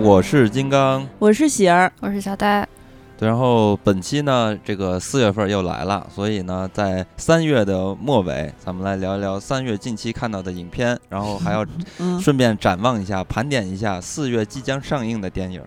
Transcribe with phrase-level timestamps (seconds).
[0.00, 2.66] 好，我是金刚，我是喜儿，我是小呆。
[3.18, 11.66] 对，然后本期呢，这个四月份又来了，所以呢，在三月的末尾，咱们来聊一聊三月近期看到的影片，然后还要
[12.18, 15.62] 顺便展望一下，盘点一下四月即将上映的电影。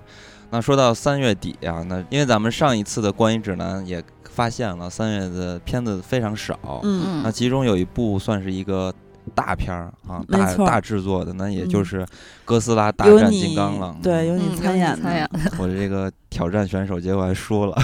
[0.50, 8.92] 那说到三月底啊，那因为咱们上一次的观影指南也发现了三月的片子非常少，嗯，那其中有一部算是一个。
[9.34, 12.02] 大片儿啊，大大制作的，那也就是
[12.46, 13.96] 《哥斯拉大战金刚》了。
[14.02, 15.30] 对，有你参演的。
[15.58, 17.76] 我这个挑战选手，结果还输了。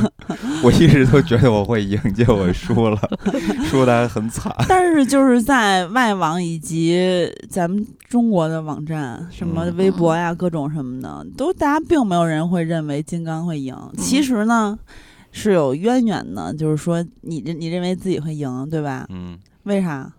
[0.62, 2.98] 我一直都觉得我会赢，结果输了，
[3.68, 4.54] 输的还很惨。
[4.68, 13.74] 但是就是在外网以及咱们中国的网站，什么微博呀、各种什么的，都大家并没有人会认为金刚会赢。
[13.96, 14.78] 其实呢，
[15.32, 19.06] 是有渊源的，就是说你你认为自己会赢，对吧？
[19.08, 19.38] 嗯。
[19.64, 20.12] 为啥？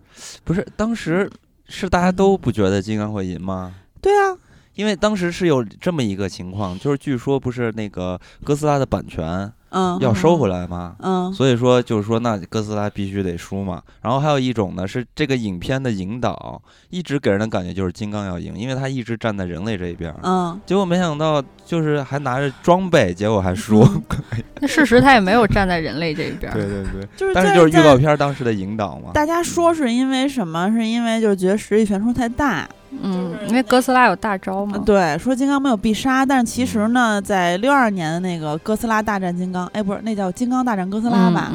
[0.44, 1.30] 不是当时
[1.68, 3.74] 是大家都不觉得金刚会赢吗？
[4.00, 4.36] 对啊，
[4.74, 9.52] 因为当时是有这么一个情况，就是据说不是那个哥斯拉的版权。
[9.76, 10.94] 嗯，要收回来吗？
[11.00, 13.82] 嗯，所以说就是说，那哥斯拉必须得输嘛。
[14.02, 20.14] 然后还有一种呢，是这个影片的引导一直给人的感觉就是金刚要赢，因为他一直站在人类这一边。
[20.22, 23.84] 嗯，结果没想到就是还拿着装备，结果还输。
[24.64, 26.50] 那事实他也没有站在人类这一边。
[26.54, 29.10] 对对对，就是但是就是预告片当时的引导嘛。
[29.12, 30.70] 大家说是因为什么？
[30.70, 32.66] 是因为就是觉得实力悬殊太大。
[33.02, 34.78] 嗯，因为哥斯拉有大招嘛。
[34.86, 41.52] 对，说金刚没有必杀，但是其实呢，在六二年的那个哥斯拉大战金刚，哎，不是，那叫金刚大战哥斯拉吧？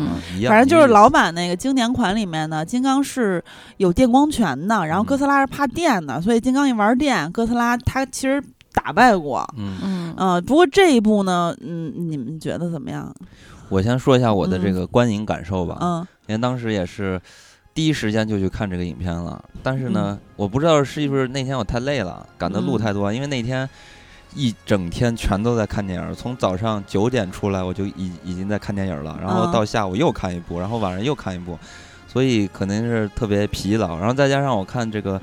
[0.47, 3.43] 反正就是老版那个经典款里面呢，金刚是
[3.77, 8.43] 有电光拳的，然后哥斯拉是怕电的，所以金刚一玩电，哥斯拉他其实
[8.73, 9.47] 打败过。
[9.57, 10.43] 嗯嗯。
[10.45, 13.13] 不过这一部呢，嗯，你们觉得怎么样？
[13.69, 15.77] 我先说一下我的这个观影感受吧。
[15.81, 16.07] 嗯。
[16.27, 17.21] 因为当时也是。
[17.71, 23.69] 第一时间就去看这个影片了，但是呢，我不知道是不是那天我太累了，赶的路太多，因为那天
[24.35, 31.57] 一整天全都在看电影，从早上九点出来我就已已经在看电影了，然后到下午又看一部，然后晚上又看一部，
[32.05, 33.97] 所以肯定是特别疲劳。
[33.97, 35.21] 然后再加上我看这个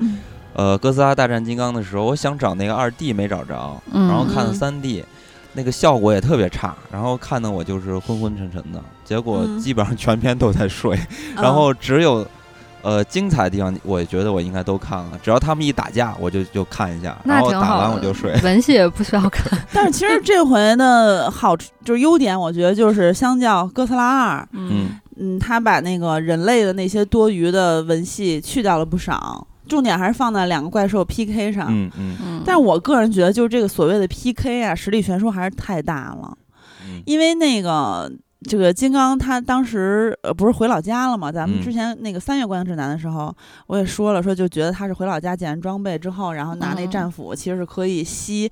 [0.57, 5.05] 呃《哥斯拉大战金刚》的时候，我想找那个二 D 没找着，然后看三 D，
[5.53, 10.99] 那个效果也特别差，然后看的我就是昏昏沉沉的，结果基本上全篇都在睡，
[11.37, 12.27] 然后只有。
[12.83, 15.19] 呃，精彩的地方，我觉得我应该都看了。
[15.21, 18.31] 只要他们一打架，我就就看一下，然后打完我就睡。
[18.43, 19.59] 文戏也不需要看。
[19.73, 31.67] 但是其实这回的好就是优点，我觉得就是相较哥斯拉二，嗯嗯，他把那个人类的那些多余的文戏去掉了不少，重点还是放在两个怪兽 PK 上。
[31.69, 32.41] 嗯嗯。
[32.45, 36.37] 但是我个人觉得，就是这个所谓的 PK 啊，实力悬殊还是太大了。
[36.85, 37.03] 嗯。
[37.05, 38.11] 因为那个。
[38.43, 41.31] 这个金刚他当时呃不是回老家了吗？
[41.31, 48.49] 咱们之前那个三月观影指南的时候，我也说了，说就觉得他是回老家捡完装备之后，然后拿那战斧，其实是可以吸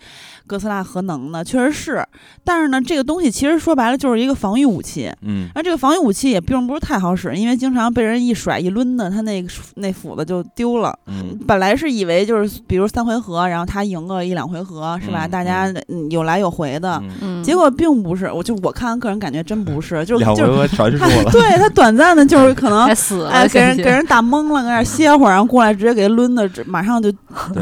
[0.48, 2.04] 哥斯拉核能的，确实是。
[2.44, 5.12] 但是呢，这个东西其实说白了就是一个防御武器。
[5.22, 5.50] 嗯。
[5.54, 10.98] 而这个防御武器也并不是太好使，因为经常被人一甩一抡的，他那个那斧子就丢了。
[11.06, 11.38] 嗯。
[11.48, 15.28] 本来是以为就是比如三回合，然后他赢个一两回合是吧？
[15.28, 15.72] 大家
[16.10, 17.00] 有来有回的。
[17.22, 17.44] 嗯。
[17.44, 19.75] 结果并不是，我就我看个人感觉真不。
[19.76, 27.12] 不是，就是就是他， 对他短暂的，就是可能 死了，哎，给人给人打懵了，搁那歇会儿，然后过来直接给抡的，马上就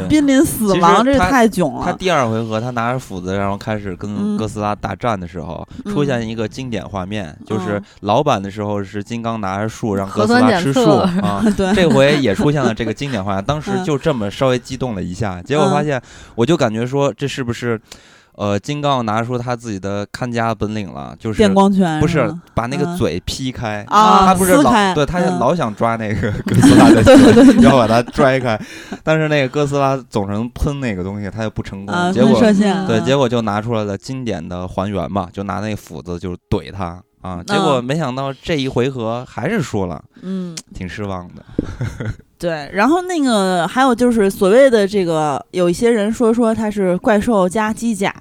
[0.08, 1.82] 濒临死亡，这太囧了。
[1.84, 11.44] 他第二回合，他拿着斧子，然后开始跟哥斯拉大战的时候，出现一个经典画面，就是老版的时候是金刚拿着树让哥斯拉吃树 啊，
[11.74, 13.44] 这回也出现了这个经典画面。
[13.44, 16.00] 当时就这么稍微激动了一下，结果发现，
[16.36, 17.80] 我就感觉说这是不是？
[18.36, 28.60] 呃，金刚拿出他自己的看家本领了，就是电光拳，不是把那个嘴劈开啊，他不是老对，他老想抓那个 哥斯拉的嘴，要把它拽开，
[29.02, 32.40] 但是那个哥斯拉总能喷那个东西，他就不成功，结果
[32.86, 41.44] 对，结果就拿出来了经典的还原嘛，就拿那个斧子就怼他啊，结果没想到这一回合还是输了，嗯，挺失望的。
[42.44, 48.12] 对，然后那个还有就是所谓的这个，有一些人说说它是怪兽加机甲，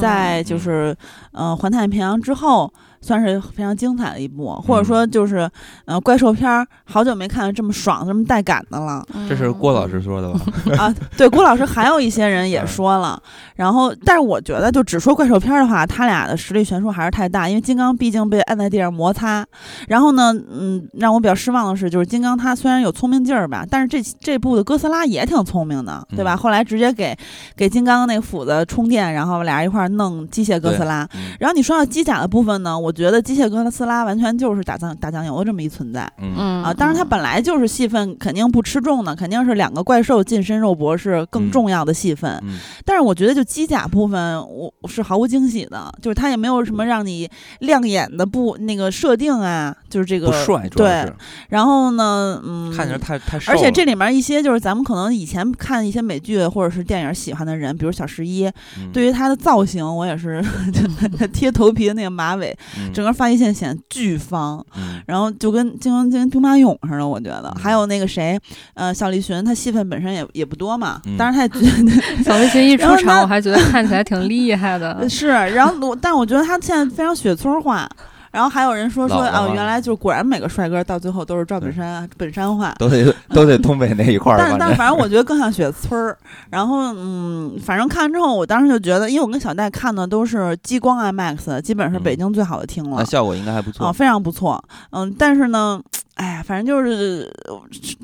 [0.00, 0.96] 在就是
[1.32, 2.72] 嗯环太平洋之后。
[3.00, 5.48] 算是非常精彩的一部，或者说就是，
[5.84, 9.04] 呃，怪兽片儿，好久没看到这么爽、这么带感的了。
[9.28, 10.40] 这是郭老师说的吧？
[10.76, 13.20] 啊，对，郭老师还有一些人也说了。
[13.54, 17.48] 然后，但是我觉得，就只说怪兽片儿的话，他俩的实力悬殊还是太大。
[17.48, 19.44] 因为金刚毕竟被按在地上摩擦。
[19.86, 26.36] 然后呢，嗯，让我比较失望的是，就是金刚他虽然有聪明劲儿吧，但是这这部的哥斯拉也挺聪明的，对吧？
[26.36, 27.16] 后来直接给
[27.56, 31.08] 给金刚那个斧子充电，然后俩人一块儿弄机械哥斯拉。
[31.38, 32.87] 然后你说到机甲的部分呢，我。
[32.88, 36.10] 我觉得机械哥斯拉完全就是打酱打酱油的这么一存在。
[36.16, 42.40] 嗯嗯啊，当然它本来就是戏份肯定不吃重的，肯定是两个怪兽近身肉搏是更嗯重要的戏份。
[42.42, 51.12] 嗯但是我觉得就机甲部分，我我是毫无惊喜的，就是它也没有什么让你亮眼的不那个设定啊，就是这个不帅，对。
[51.50, 53.52] 然后呢，嗯，看着太太瘦。
[53.52, 58.46] 而且这里面一些就是咱们可能以前看一些美剧或者是电影喜欢的人，比如小十一，
[58.78, 60.42] 嗯对于他的造型，我也是
[61.18, 64.64] 他 贴头皮的那个马尾，嗯整个发际线显得巨方。
[64.76, 67.52] 嗯然后就跟金刚跟兵马俑似的，我觉得。
[67.56, 68.38] 嗯还有那个谁，
[68.74, 71.82] 呃，小栗旬，他戏份本身也也不多嘛，嗯但是他也
[72.22, 75.06] 小栗旬一出场，我还觉得看起来挺厉害的。
[75.08, 77.88] 是，然后我，但我觉得他现在非常雪村化。
[78.30, 82.74] 然后还有人说说啊，原来就果然每个帅哥到最后都是赵本山本山话。
[82.78, 84.38] 都得 都得东北那一块儿。
[84.38, 86.16] 但但反正我觉得更像雪村儿。
[86.50, 93.04] 然后嗯，反正看完之后，我当时就觉得，因为我跟小戴看的都是激光 IMAX，基本是北嗯京最好的厅了那。
[93.04, 93.92] 效果应该还不啊、错。
[93.92, 94.62] 非常不错。
[94.90, 95.80] 嗯，但是呢，
[96.14, 97.60] 哎呀，反正就是呃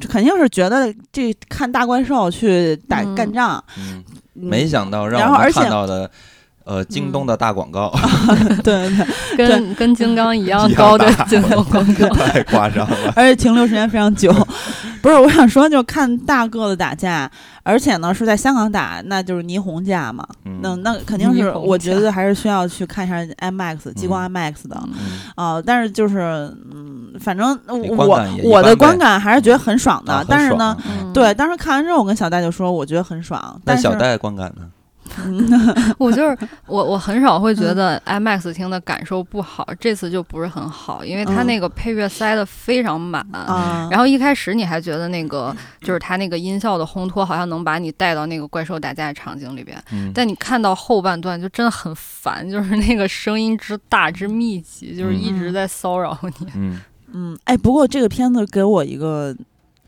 [0.08, 3.62] 肯定是觉得这看大怪兽去打、嗯干仗，
[4.32, 6.10] 没想到让我们然后而且看到的，
[6.64, 7.92] 呃，京东的大广告
[8.64, 8.88] 对
[9.36, 12.08] 对，跟跟金刚一样高的京东广告。
[12.16, 13.12] 太夸张了。
[13.14, 14.32] 而且停留时间非常久。
[15.02, 17.30] 不是，我想说，就看大个子打架，
[17.62, 20.26] 而且呢是在香港打，那就是霓虹架嘛。
[20.46, 24.80] 嗯那那肯定是，我觉得还是需要去看一下 IMAX 激光 IMAX 的。
[24.84, 30.24] 嗯啊、但是就是，嗯，反正你我我的观感还是觉得很爽的。
[30.26, 33.60] 但是呢，嗯对，当时看完之后，我跟小戴就说，我觉得很爽。
[33.66, 34.62] 但是小戴观感呢？
[35.98, 36.36] 我就是
[36.66, 43.24] 我，我很少会觉嗯得 IMAX 听的感受不好，这次就不是很好，因为它嗯那个配乐塞的非常满。
[43.32, 49.82] 啊，然后一开始你还觉得那个就是它那个音效的烘托，好像能把你带到那个怪兽打架的场景里边。
[49.92, 56.46] 嗯，但你看到后半段就真的很烦，就是那个声音之大之密集，就是一直在骚扰你。
[56.54, 56.80] 嗯
[57.12, 59.34] 嗯，哎，不过这个片子给我一个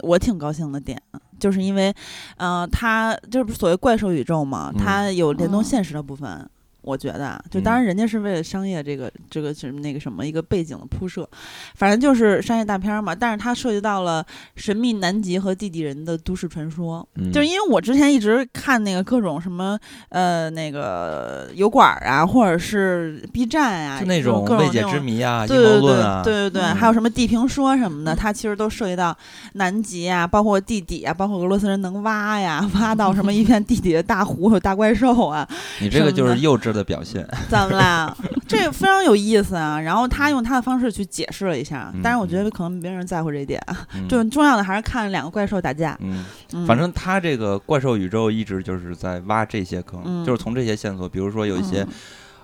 [0.02, 1.00] 我挺高兴的点，
[1.38, 1.94] 就是因为，
[2.36, 6.48] 呃，它这不是所谓怪兽宇宙嘛，嗯它有联动嗯现实的部分。
[6.86, 11.28] 我觉得啊，就当然人家是为了商业这个、这个什么那个什么一个背景的铺设，
[11.74, 13.12] 反正就是商业大片儿嘛。
[13.12, 14.24] 但是它涉及到了
[14.54, 19.76] 神秘南极和地底人的都市传说，嗯，就是因为我之前一直看那个各种什么
[20.10, 26.76] 呃那个油管儿啊，或者是 B 站啊，就那种各种未解之谜啊、阴对对对谋论啊，对对对，嗯。
[26.76, 29.16] 还有什么地平说什么的，它其实都涉及到
[29.54, 35.48] 南极啊，包括地底啊，包括俄罗斯人能挖呀，挖到什么一片地底的大湖有大怪兽啊，
[35.80, 37.26] 你这个就是幼稚的表现。
[37.48, 38.16] 怎么啦？
[38.46, 39.80] 这个非常有意思啊。
[39.80, 43.60] 然后他用他的方式去解释了一下，但是我觉得可能没人在乎这一点，
[43.94, 45.96] 嗯就重要的还是看两个怪兽打架。
[46.00, 51.88] 嗯，嗯、反正他这个怪兽宇宙一直就是在挖这些坑，嗯就是从这些线索，比如说有一些、嗯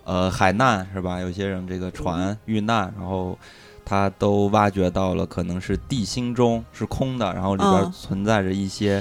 [0.04, 1.20] 呃海难是吧？
[1.20, 3.38] 有些人这个船遇难，然后
[3.84, 9.00] 他都挖掘到了可能是地心中是空的，然后里边嗯存在着一些。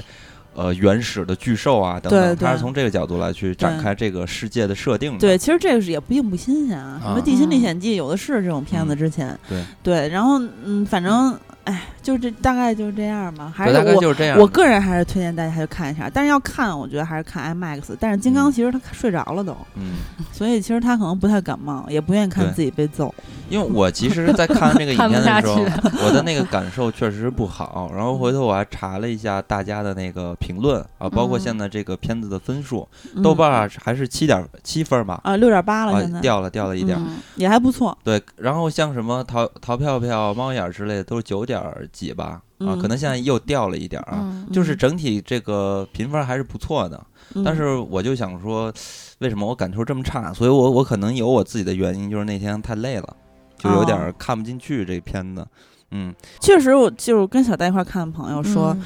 [0.54, 5.18] 呃，原始的巨兽啊，等等，他是从这个角度来去展开这个世界的设定的。
[5.18, 8.98] 对，其实这个是也并不新鲜啊，什么啊《地心历险记》有的是这种片子，嗯。
[8.98, 9.64] 之前、对。
[9.82, 14.38] 对，然后嗯，反正哎，就这大概就是这样吧，还对，大概是我就是这样。
[14.38, 17.96] 我个人还是推荐大家去看一下，但是要看，我觉得还是看 IMAX。
[18.00, 19.96] 但是金刚嗯其实他睡着了都，嗯，
[20.32, 23.14] 所以其实他可能不太感冒，也不愿意看自己被揍。
[23.48, 25.54] 因为我其实，在看这个影片的时候，
[26.06, 27.92] 我的那个感受确实不好。
[27.94, 36.98] 然后回头我还查了一下大家的那个评论啊，包括嗯现在这个片子的分数，嗯豆瓣还是七点七分吧，啊，六点八了，啊现在、掉了掉了一点。
[36.98, 37.96] 嗯也还不错。
[38.04, 44.18] 对，然后像什么淘淘票票、猫眼儿之类的，都是九点儿几吧，啊，嗯可能现在又掉了一点儿啊。
[44.22, 48.72] 嗯就是整体这个评分还是不错的，嗯但是我就想说，
[49.18, 50.32] 为什么我感受这么差？
[50.32, 53.16] 所以我我可能有我自己的原因，就是那天太累了，
[53.58, 55.46] 就有点看不进去这片子。
[55.90, 58.82] 嗯，确实，我就是跟小戴一块儿看的朋友说，嗯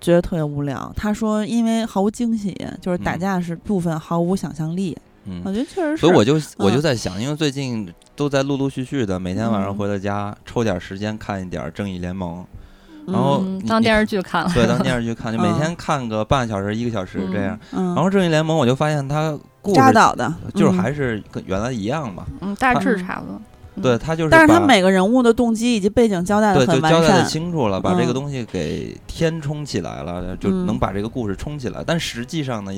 [0.00, 0.92] 觉得特别无聊。
[0.96, 4.96] 他说，因为毫无惊喜，就是打嗯架是部分毫无想象力。
[5.26, 5.96] 嗯我觉得确实是。
[5.98, 12.44] 所以我就我就嗯在想，因为最近都在陆陆续续的，每天晚上嗯回到家，抽点时间看一点儿《正义联盟》，
[13.12, 14.50] 然后当电视剧看了。
[14.54, 17.58] 对，当电视剧看，就每嗯天看个半个小时、一个小时这样。
[17.72, 22.24] 嗯，然后《正义联盟》，我就发现它故事扎导的，就是嗯还是跟原来一样吧。
[22.40, 23.40] 嗯，大致嗯差不多。
[23.82, 27.24] 对，他就是但是他每个人物的动机以及背景交代，的很完就交代的。
[27.24, 31.82] 清楚了，把这个嗯东西给填充起来了，就嗯能把这个故事充起来。
[31.86, 32.72] 但实际上呢，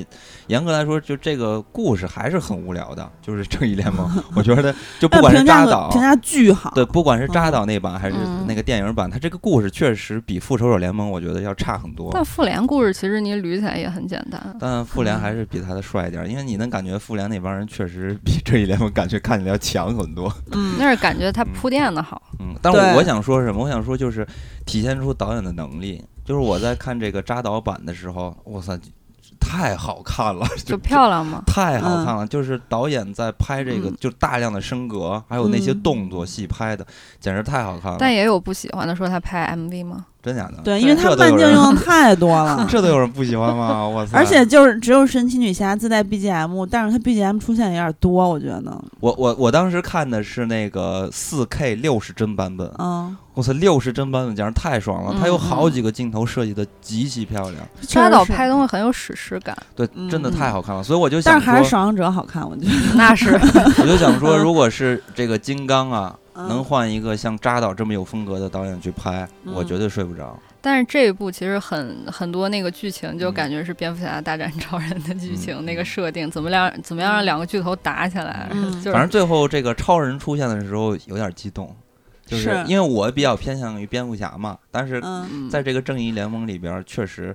[0.47, 3.07] 严格来说，就这个故事还是很无聊的。
[3.21, 6.71] 就是《正义联盟 》，我觉得就不管是扎导评，价巨好。
[6.73, 12.09] 对，不管是扎导那版还是嗯那个电影版，它这个故事确实比《复仇者联盟》我觉得要差很多。
[12.13, 14.55] 但复联故事其实你捋起来也很简单。
[14.59, 20.31] 但复联还是比他的帅一点，因为你能感觉复联那帮人确实比正义联盟感觉看起来要强很多。
[20.53, 22.21] 嗯， 是感觉他铺垫的好。
[22.39, 23.63] 嗯，但是我我想说什么？
[23.63, 24.27] 我想说就是
[24.65, 26.03] 体现出导演的能力。
[26.25, 28.77] 就是我在看这个扎导版的时候，哇塞，
[29.39, 31.41] 太好看了，就漂亮吗。
[31.47, 32.27] 太好看了！
[32.27, 36.85] 就是导演在拍这个，嗯就大量的升格，还有那些嗯动作戏拍的，
[37.21, 37.97] 简直太好看了。
[37.97, 40.07] 但也有不喜欢的，说他拍 MV 吗？
[40.27, 40.61] 真假的？
[40.63, 42.67] 对，因为他这都有人慢镜用的 太多了。
[42.69, 43.87] 这都有人不喜欢吗？
[43.87, 44.17] 我操！
[44.17, 48.83] 而且就是只有神奇女侠自带 BGM，但是它 BGM 出现有点多，我觉得。
[48.99, 55.15] 我我我当时看的是那个四 K 六十帧版本，嗯，我操，六十帧版本简直太爽了！
[55.19, 60.83] 它有嗯好几个镜头设计的极其漂亮，扎导确实是拍东西很有史诗感，对，嗯真的太好看了。
[60.83, 62.71] 所以我就想但是还是《说，守望者》好看，我觉得。
[62.95, 63.31] 那是
[63.81, 70.37] 我就想说， 如果是这个金刚啊，嗯能换一个像扎导这么有风格的导演去拍，我嗯绝对睡不着。
[70.61, 78.71] 但是这一部其实很很多那个剧情就嗯感觉是蝙蝠侠大战超人的剧情，嗯那个设定怎么让怎么样让两个巨头打起来，嗯。
[78.81, 78.91] 就是。
[78.91, 81.73] 反正最后这个超人出现的时候有点激动，
[82.25, 82.63] 就是是。
[82.67, 85.01] 因为我比较偏向于蝙蝠侠嘛，但是
[85.49, 87.33] 在这个正义联盟里边，确实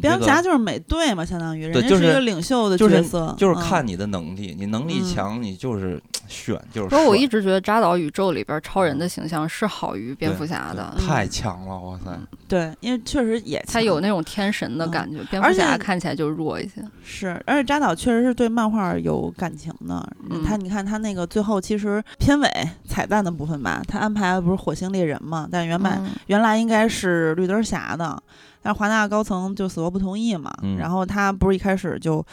[0.00, 12.18] 蝙蝠侠就是美队嘛，相当于人家是一个领袖的角色，就是嗯看你的能力，你能力嗯强，你就是选，就是不过我一直觉得扎导宇宙里边超人的形象是好于蝙蝠侠的，对太强了，哇塞！
[12.46, 16.82] 对，因为确实也他有那种天神的感觉，蝙蝠侠看起来就弱一些。
[17.02, 20.06] 是，而且扎导确实是对漫画有感情的。
[20.30, 22.48] 嗯他你看他那个最后其实片尾
[22.86, 28.22] 彩蛋的部分吧，他安排的不是火星猎人嘛，但原版、嗯原来应该是绿灯侠的，
[28.72, 30.52] 华纳高层就死活不同意嘛。
[30.62, 32.24] 嗯然后他不是一开始就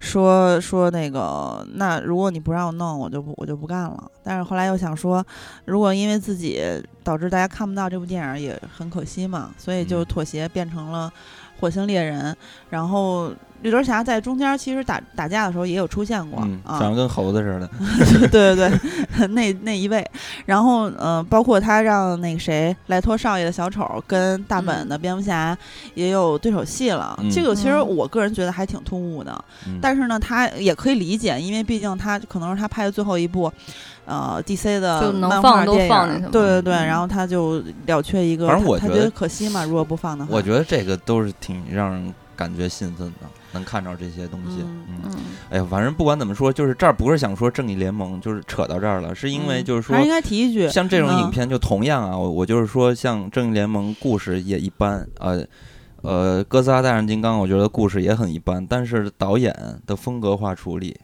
[0.00, 4.10] 说说那个，那如果你不让我弄，我就不我就不干了。
[4.22, 5.24] 但是后来又想说，
[5.64, 6.62] 如果因为自己
[7.02, 11.12] 导致大家看不到这部电影也很可惜嘛，所以就嗯妥协变成了
[11.58, 12.36] 火星猎人。
[12.70, 13.32] 然后
[13.62, 17.70] 绿灯侠在中间其实打打架的时候也有出现过、嗯，啊，长得跟猴子似的。
[18.28, 20.04] 对对对， 那那一位，
[20.44, 25.56] 然后呃，包括他让那个谁莱托少爷的小丑跟大本的蝙蝠侠
[25.94, 27.18] 也有对手戏了。
[27.22, 33.50] 嗯这个其实嗯我个人觉得还挺突兀的，嗯但是呢，他也可以理解，因为毕竟他可能是他拍的最后一部。
[34.06, 44.58] 呃，DC 的就能漫放都画电影放进去嘛对对对，嗯然后他就了却一个，反正我觉得他他觉得可惜嘛，如果不放的话，我觉得这个都是挺让人感觉兴奋的，能看着这些东西。
[44.62, 45.10] 嗯
[45.50, 55.44] 哎呀，反正不管怎么说，就是这儿不是想说正义联盟，就是扯到这儿了，是因为嗯就是说应该提一句，像这种嗯影片，就同样啊，我我就是说，像《正义联盟》故事也一般，呃
[56.02, 59.54] 呃，《哥斯拉大战金刚》，我觉得故事也很一般，但是导演
[59.86, 60.96] 的风格化处理，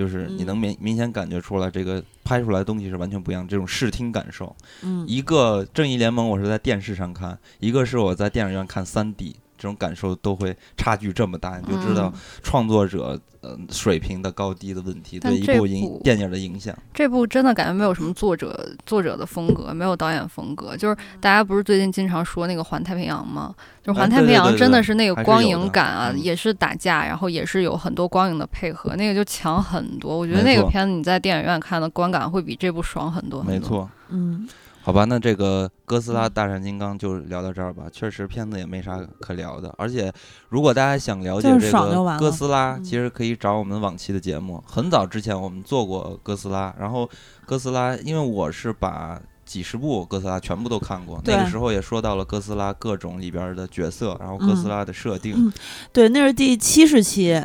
[0.00, 4.56] 就是你嗯能明明显感觉出来，这个拍出来的东西是完全不一样，这种视听感受。
[4.82, 16.74] 嗯，一个《正义联盟》我是在电视上看，一个是我在电影院看三 D，这种感受都会差距这么大，你就知道嗯创作者呃水平的高低的问题对一部影电影的影响。
[16.94, 20.74] 这部真的感觉没有什么作者作者的风格，没有导演风格。
[20.74, 23.54] 就是大家不是最近经常说那个《环太平洋》吗？
[23.82, 30.16] 就是《哎环太平洋》真的是那个光影感啊，嗯也是打架，然后也是有很多光影的配合，那个就强很多。
[30.16, 33.42] 我觉得那个片子你在电影院看的观感会比这部爽很多。
[33.42, 33.88] 没，错。
[34.08, 34.48] 嗯
[34.82, 37.84] 好吧，那这个《哥斯拉大战金刚》就聊到这儿吧。
[37.92, 39.72] 确实，片子也没啥可聊的。
[39.76, 40.10] 而且，
[40.48, 44.62] 如果大家想了解这个哥斯拉，嗯其实可以找我们往期的节目。
[44.66, 47.08] 很早之前我们做过哥斯拉，然后
[47.44, 55.34] 哥斯拉，因为我是把几十部哥斯拉全部都看过，那个时候也说到了哥斯拉各种里边的角色，然后哥斯拉的设定。
[55.36, 55.52] 嗯
[55.92, 57.40] 对，那是第七十期，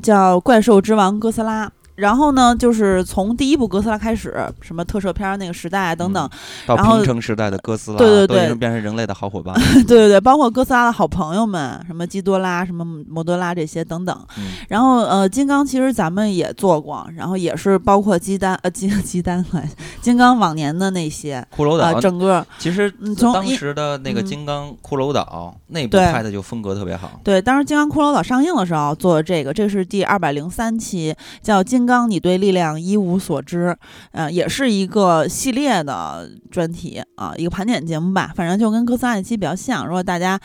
[0.00, 1.66] 叫《怪兽之王哥斯拉》。
[1.98, 6.30] 然后呢，就是从第一部哥斯拉开始，什么特摄片儿那个时代等等，
[6.66, 8.54] 到平成时代的哥斯拉，对对对。
[8.54, 9.54] 变成人类的好伙伴。
[9.86, 14.26] 对对对，包括哥斯拉的好朋友们，什么基多拉、什么摩多拉这些等等。
[14.36, 14.44] 嗯。
[14.68, 19.68] 然后呃，金刚其实咱们也做过，然后也是包括鸡蛋呃金 鸡蛋来，
[20.00, 24.26] 金刚往年的那些呃骷髅岛，整个其实嗯从当时的那个嗯。
[24.26, 27.20] 金刚骷髅岛那部拍的就风格特别好。
[27.24, 33.68] 对，当时《金刚骷髅岛》上映的时候做的这个，这是第二百零三期，叫《金刚，你对力量一无所知》，
[34.12, 38.30] 呃，也是一个系列的专题啊，一个盘点节目吧。
[38.36, 39.86] 反正就跟哥斯拉那期比较像。
[39.86, 40.38] 如果大家，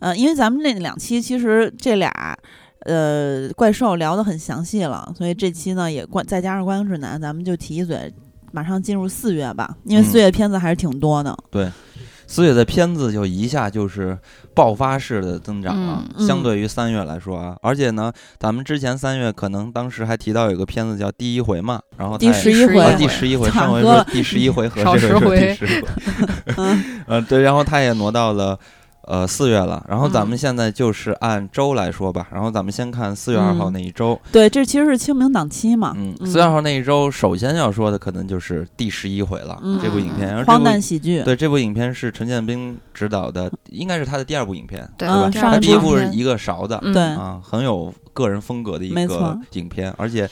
[0.00, 2.36] 呃，因为咱们那两期其实这俩。
[2.86, 8.10] 呃，怪兽聊得很详细了，所以这期呢也关再加上观影指南，咱们就提一嘴，
[8.52, 11.36] 马上进入四月吧，因为嗯四月片子还是挺多的。
[12.30, 14.16] 四月的片子就一下就是
[14.54, 25.84] 爆发式的增长了，嗯相对于三月来说啊，而且呢，咱们之前三月可能当时还提到有个片子叫《第一回》嘛，然后它第也11十一回，啊，第十一回， 上回说第十一回 合这个是第十回，
[26.58, 28.58] 嗯 呃，对，然后他也挪到了
[29.08, 30.38] 呃四月了，然后咱们嗯。
[30.38, 33.72] 现在就是按周来说吧，然后咱们先看四月二号嗯。
[33.72, 36.26] 那一周，对，这其实是清明档期嘛，嗯，嗯。
[36.26, 45.30] 四月二号那一周，首先要说的可能就是第十一回了，嗯这部影片，然后荒诞喜剧，对这部影片是陈建斌执导的，应该是他的第二部影片，对嗯吧？
[45.32, 50.28] 他第一部是一个勺子，嗯对啊，很有个人风格的一个影片，而且，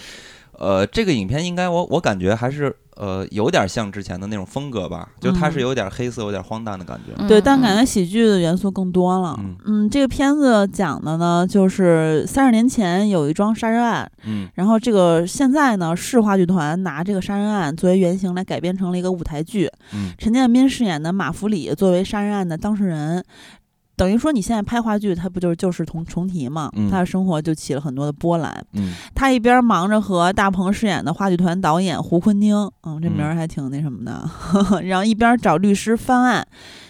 [0.58, 7.12] 呃，这个影片应该我我感觉还是呃有点像之前的那种风格吧，就它是嗯有点黑色、有点荒诞的感觉。
[7.18, 9.38] 嗯对，但感觉喜剧的元素更多了。
[9.66, 19.70] 嗯这个片子讲的呢，就是三十年前有一桩杀人案，嗯然后这个现在呢，市话剧团拿这个杀人案作为原型来改编成了一个舞台剧。
[19.94, 23.24] 嗯陈建斌饰演的马福里作为杀人案的当事人。
[23.96, 26.70] 等于说，你现在拍话剧，他不就是旧事重重提嘛？
[26.76, 28.64] 嗯他的生活就起了很多的波澜。
[28.74, 34.28] 嗯他一边忙着和大鹏饰演的话剧团导演胡坤丁，嗯，这名儿还挺那什么的，
[34.84, 36.46] 然后一边找律师翻案，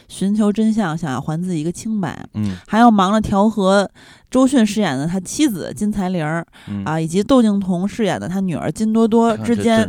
[0.09, 3.89] 寻求真相，想要还自己一个清白，嗯还要忙着调和
[4.29, 9.89] 周迅饰演的他妻子金财玲儿嗯，啊，以及窦靖童饰演的他女儿金多多之间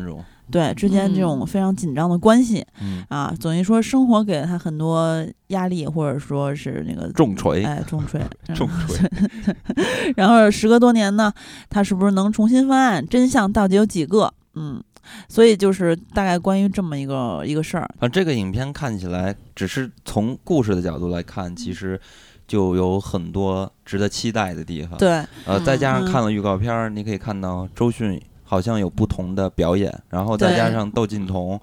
[0.52, 9.10] 对之间这种嗯非常紧张的关系嗯啊，等于说生活给了他很多压力，或者说是那个重锤哎重锤， 嗯重锤，
[10.16, 11.32] 然后时隔多年呢，
[11.70, 13.06] 他是不是能重新翻案？
[13.08, 14.34] 真相到底有几个？
[14.56, 14.82] 嗯，
[15.30, 17.90] 所以就是大概关于这么一个一个事儿。
[18.00, 22.00] 啊这个影片看起来，只是从故事的角度来看，其实
[22.48, 25.10] 就有很多值得期待的地方。，对，
[25.46, 31.60] 呃，嗯再加上嗯看了预告片儿，你可以看到周迅好像有不同的表演，然后再加上窦靖童，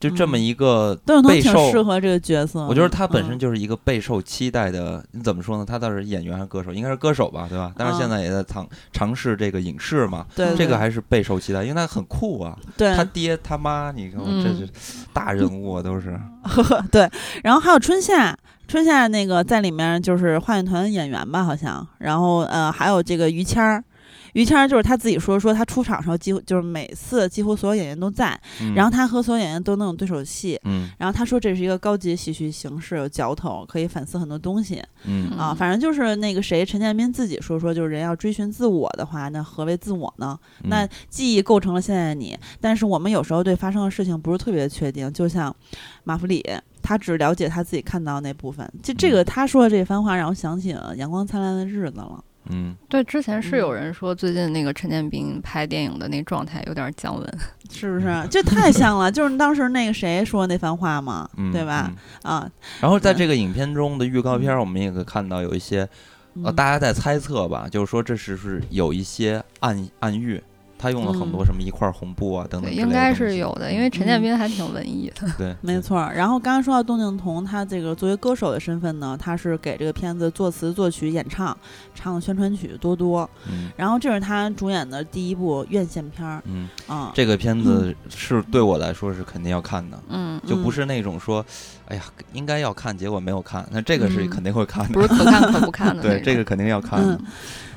[0.00, 0.98] 就这么嗯一个
[1.28, 2.66] 备受适合这个角色。
[2.66, 5.64] 我觉得他本身嗯就是一个备受期待的，你怎么说呢？
[5.64, 6.72] 他倒是演员还是歌手？
[6.72, 7.72] 应该是歌手吧，对吧？
[7.76, 12.56] 但是现在也在尝尝试这个影视嘛，嗯对对这个还是备受期待，因为他很酷啊。
[12.76, 14.68] 对他爹他妈，你看这是
[15.12, 16.18] 大人物啊，都是。
[16.90, 17.08] 对，
[17.44, 18.36] 然后还有春夏。
[18.68, 23.84] 春夏那个在里面就是话剧团演员吧，好像，然后呃还有这个于谦儿，
[24.32, 34.82] 于谦儿就是他自己说说他出场的时候几乎就是每次几乎所有演员都在，嗯然后他和所有演员都能有对手戏，嗯然后他说这是一个高级喜剧形式，有嚼头，可以反思很多东西。
[35.04, 40.38] 嗯啊，嗯反正就是那个谁，陈建斌自己说说，就是人要追寻自我的话，那何为自我呢？
[40.62, 45.54] 嗯那记忆构成了现在的你，但是我们有时候对发生的事情不是特别确定，就像
[46.04, 46.42] 马弗里，
[46.80, 48.70] 他只了解他自己看到的那部分。
[48.82, 52.24] 就这个他说的这番话，让我想起了《阳光灿烂的日子》了。
[52.50, 57.38] 嗯对，之前是有嗯人说最近那个陈建斌拍电影的那状态有点降温，
[57.70, 58.06] 是不是？
[58.30, 61.92] 这太像了，就是当时那个谁说那番话嘛，嗯，对吧？
[62.24, 62.50] 嗯啊，
[62.80, 65.88] 然后在这个影片中的预告片，我们也可以看到有一些
[66.42, 70.42] 呃，嗯大家在猜测吧，就是说这是是有一些暗暗喻。
[70.82, 75.28] 他用了很多嗯什么一块红布啊等等应该是有的，因为陈建斌还挺文艺的。
[75.38, 81.56] 对， 没错，然后刚刚说到窦靖童，他这个作为歌手的身份呢，他是给这个片子作词、作曲、演唱，
[81.94, 83.28] 唱宣传曲多多。
[83.48, 91.44] 嗯然后这是他主演的第一部院线片儿嗯，啊，这个片子是对我来说是肯定要看的，嗯，嗯就不是那种说，
[91.86, 94.92] 哎呀，应该要看，结果没有看，那这个是嗯肯定会看的。
[94.94, 97.20] 不是可看可不看的 对，这个肯定要看的。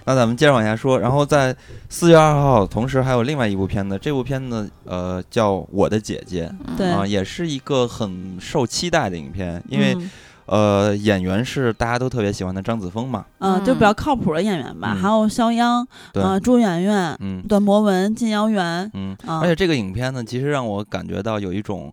[0.05, 1.55] 嗯那咱们接着往下说，然后在
[1.89, 6.47] 四月二号，同时还有另外一部片子，这部片子呃叫《我的姐姐》
[6.93, 10.11] 啊、也是一个很受期待的影片，因为、嗯
[10.45, 21.91] 呃演员是大家都特别喜欢的张子枫嘛，嗯，就比较靠谱的演员吧，嗯还有肖央，对，呃，朱媛媛、嗯段博文、金瑶媛，嗯，啊，而且这个影片呢，其实让我感觉到有一种。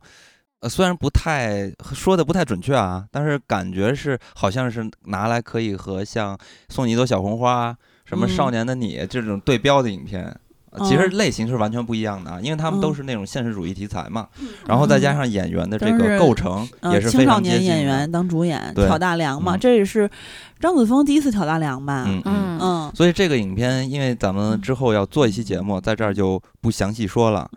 [0.60, 7.74] 呃，虽然不太说的不太准确啊，但是感觉是好像是拿来可以和像送你一朵小红花、
[8.12, 8.28] 什么嗯。
[8.28, 10.24] 少年的你这种对标的影片，
[10.70, 11.16] 呃其实嗯。
[11.16, 12.94] 类型是完全不一样的啊，因为他们都嗯。
[12.94, 14.28] 是那种现实主义题材嘛，
[14.66, 19.58] 然后再加上演员的这个构成呃也是青少年演员当主演，挑大梁嘛，嗯。
[19.58, 20.08] 这也是
[20.60, 22.04] 张子枫第一次挑大梁吧？
[22.06, 22.20] 嗯。
[22.26, 22.34] 嗯。
[22.34, 22.58] 嗯。
[22.60, 27.48] 嗯所以这个影片，因为咱们之后要做一期节目，在这儿就不详细说了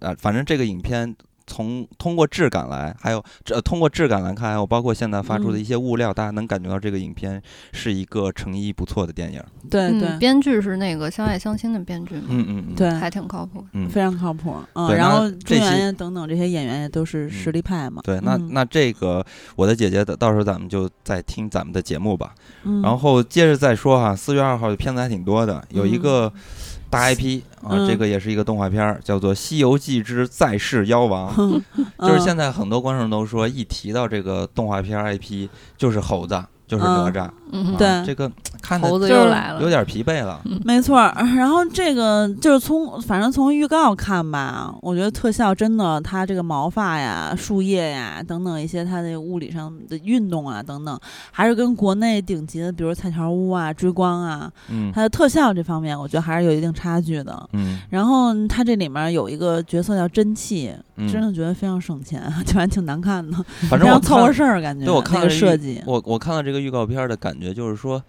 [0.00, 1.14] 啊，反正这个影片。
[1.46, 5.60] 从通过质感来，还有这、呃通过质感来看，还有包括现在发出的嗯。
[5.60, 7.40] 一些物料，大家能感觉到这个影片
[7.72, 9.42] 是一个诚意不错的电影。
[9.70, 13.64] 对对嗯，编剧是那个《相爱相亲》的编剧嘛，嗯嗯嗯，对，还挺靠谱。
[13.72, 14.56] 嗯，非常靠谱。
[14.74, 18.02] 嗯，然后朱媛媛等等这些演员也都是实力派嘛。
[18.04, 18.50] 对，那嗯。
[18.52, 19.24] 那这个
[19.56, 22.34] 我的姐姐的，到时候咱们就再听咱们的节目吧。
[22.64, 26.32] 嗯，然后接着再说哈，四月二号的片子还挺多的，有一个
[26.94, 27.86] 大 IP 啊，嗯。
[27.88, 31.34] 这个也是一个动画片儿，叫做《西游记之再世妖王》。
[31.76, 40.40] 嗯就是现在很多观众都说，一提到这个动画片 IP 就是猴子，就是哪吒，嗯，对啊这个看的猴子就是又来了，有点疲惫了。
[40.64, 50.98] 没错儿，然后这个就是从反正从预告看吧，我觉得特效真的，它这个毛发呀、树叶呀等等一些它的物理上的运动啊等等，
[51.30, 57.48] 还是跟国内顶级的，比如彩条屋啊、追光啊，嗯它的特效这方面，我觉得还是有一定差距的。
[57.52, 63.36] 嗯然后它这里面有一个角色叫真气，嗯，真的觉得非常省钱， 就还挺难看的，
[63.68, 64.86] 反正我非常凑合事儿感觉。
[64.86, 68.02] 对我看那个了设计，我我看了这个预告片儿的感觉就是说，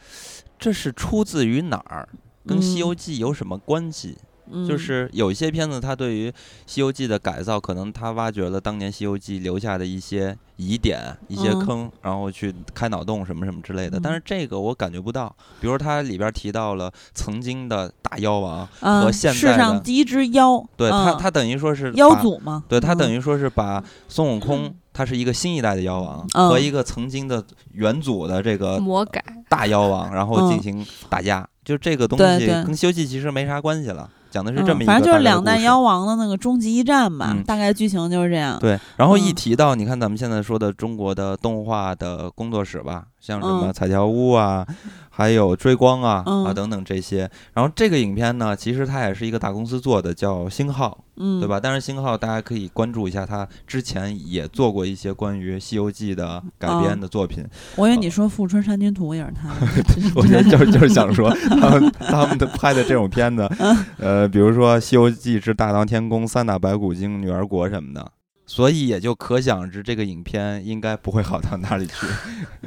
[0.58, 2.08] 这是出自于哪儿？
[2.46, 4.16] 跟《西游记》有什么关系？
[4.20, 4.26] 嗯
[4.68, 6.30] 就是有一些片子，它对于
[6.66, 11.66] 《西游记》的改造，可能它挖掘了当年《西游记》留下的一些疑点、一些嗯。
[11.66, 13.98] 坑，然后去开脑洞什么什么之类的。
[13.98, 21.18] 嗯但是这个我感觉不到，比如它里边提到了曾经的大妖王，嗯和现世在的上第一只妖，对它，嗯。
[21.20, 22.98] 它等于说是妖把祖嘛，对，它嗯。
[22.98, 26.50] 等于说是把孙悟空，他是一个新一代的妖王，嗯。
[26.50, 30.62] 和一个曾经的元祖的这个魔改，大妖王，然后进嗯。
[30.62, 31.48] 行打架。
[31.64, 38.60] 就这个东西跟《西游记》其实没啥关系了，讲的是嗯这么一个反正就是两弹妖王的那个终极一战吧，嗯大概剧情就是这样。
[38.60, 44.64] 对，然后一嗯提到你看咱们现在说的中国的动画的工作室吧，像什么嗯彩条屋啊，
[45.10, 47.28] 还有追光啊、啊嗯等等这些。
[47.54, 51.60] 然后这个影片呢，其实它也是一个大公司做的，叫星号，嗯，对吧？
[51.60, 57.44] 但是星号大家可以关注一下，他之前也做过一些关于《西游记》的改编嗯的作品。
[57.78, 59.50] 我以为你说《富春山居图》也是他，
[60.16, 68.12] 我觉得就是就是 想说，他们他们的拍的这种片子，嗯呃，比如说《西游记之大闹天宫》《三打白骨精》《女儿国》什么的，
[68.48, 72.06] 所以也就可想而知，这个影片应该不会好到哪里去。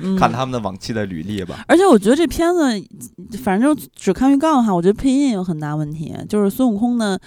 [0.00, 1.64] 嗯看他们的往期的履历吧。
[1.66, 6.14] 而且我觉得这片子，反正就只看预告的话，我觉得配音有很大问题。
[6.28, 7.18] 就是孙悟空的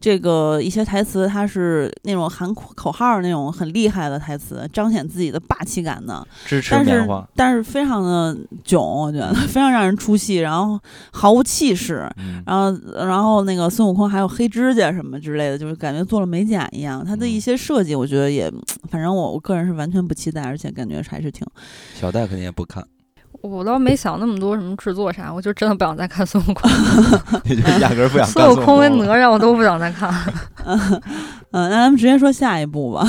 [0.00, 6.26] 这个一些台词，他是那种喊口口号那种很厉害的台词，彰显自己的霸气感的。
[6.46, 10.78] 支持但是棉花，但是非常的囧，我觉得 非常让人出戏，然后
[11.12, 12.08] 毫无气势。
[12.18, 17.04] 嗯，然后，然后那个孙悟空还有黑指甲什么之类的，就是感觉做了美甲一样。
[17.04, 18.50] 他的一嗯些设计，我觉得也，
[18.90, 21.46] 反正我我个人是完全不期待，而且感觉还是挺
[21.94, 22.86] 小戴肯定也不看，
[23.42, 26.70] 我倒没想那么多什么制作啥，我就真的不想再看孙悟空。
[27.44, 30.12] 你就压根儿不想看孙悟空跟哪吒我都不想再看。
[31.52, 33.04] 嗯，那咱们直接说下一部吧，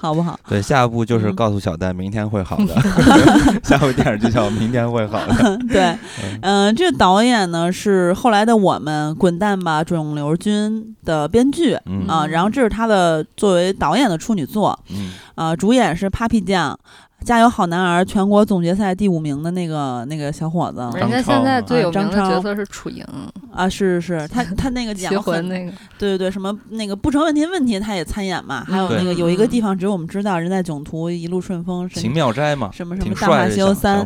[0.00, 0.38] 好不好？
[0.48, 2.74] 对，下一部就是嗯告诉小戴明天会好的，
[3.64, 5.58] 下部电影就叫明天会好的。
[5.68, 5.96] 对，
[6.42, 16.76] 嗯、这个导演呢是后来的我们《滚蛋吧，肿瘤君》的编剧嗯啊、然后这是他的作为导演的处女作嗯啊、主演是 Papi 酱。
[17.24, 23.02] 加油好男儿全国总决赛第五名的那个那个小伙子人家现在最有名的角色是楚莹，
[23.50, 25.72] 啊，是是是，他 他那个棋讲魂那个。
[25.98, 34.00] 对对对，什么那个不成问题问题他也参演嘛，还有那个有一个地方只有我们知道，人在囧途一路顺风，神秦妙斋嘛，什么什么大话西游三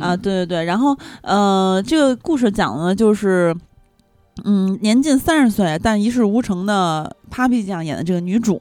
[0.00, 3.56] 啊，对对对，然后呃，这个故事讲的就是。
[4.44, 8.60] 嗯，年近三十岁但一事无成的 Papi 酱演的这个女主，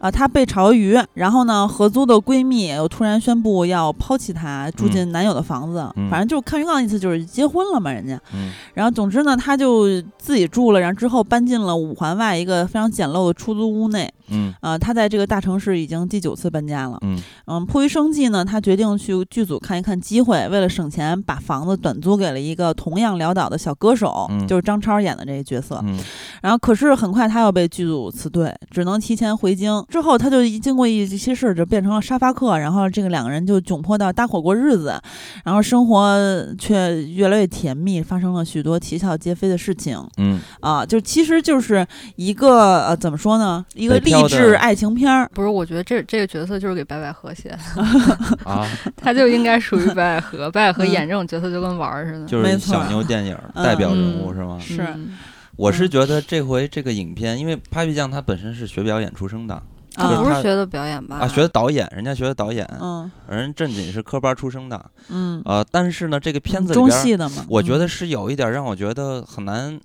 [0.00, 5.88] 啊、她被炒鱿鱼，然后呢，合租的闺蜜又突然宣布要抛弃她，住进男友的房子。
[5.96, 8.20] 嗯反正就是看预告的意思就是结婚了嘛，人家。
[8.34, 14.12] 嗯然后总之呢，她就自己住了，然后之后搬进了五环外一个非常简陋的出租屋内。
[14.32, 16.98] 嗯呃，她在这个大城市已经第九次搬家了。
[17.02, 25.80] 嗯嗯，迫于生计呢，她决定去剧组看一看机会，为了省钱，把房子短租给了一个同样潦倒的小歌手，嗯就是张超演的这个角色。
[25.84, 25.98] 嗯
[26.42, 29.84] 然后，可是很快她又被剧组辞退，只能提前回京。
[29.88, 32.58] 之后，他就一经过一些事，就变成了沙发客。
[32.58, 35.00] 然后，这个两个人就窘迫到搭伙过日子，
[35.44, 36.16] 然后生活
[36.58, 40.84] 却越来越甜蜜，发生了许多啼笑皆非的事情嗯，啊！
[40.84, 43.64] 就其实就是一个呃，怎么说呢？
[43.74, 45.28] 一个励志爱情片儿。
[45.34, 47.58] 不是，我觉得这这个角色就是给白百合写的，
[48.44, 50.50] 啊，他就应该属于白百合。
[50.50, 52.26] 白百合嗯演这种角色就跟玩儿似的。
[52.26, 54.58] 就是小妞电影代表人物嗯是吗？
[54.60, 55.16] 是嗯
[55.60, 59.62] 我是觉得这回这个影片，因为 Papi 酱他本身是学表演出生的
[59.94, 61.18] 他就是他不是学的表演吧？
[61.18, 69.78] 啊，学的导演，人家学的导演，嗯人正经是科班出生的，嗯，呃，但是呢，这个片子里中边儿戏的嘛，我觉嗯得是有一点让我觉得很难，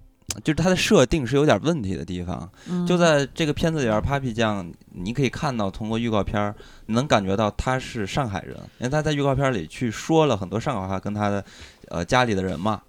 [0.46, 2.50] 就是它的设定是有点问题的地方。
[2.70, 11.44] 嗯就在这个片子里边，Papi 酱，你可以看到通过预告片能感觉到他是上海人，因为他在预告片里去说了很多上海话跟他的
[11.90, 12.82] 呃家里的人嘛。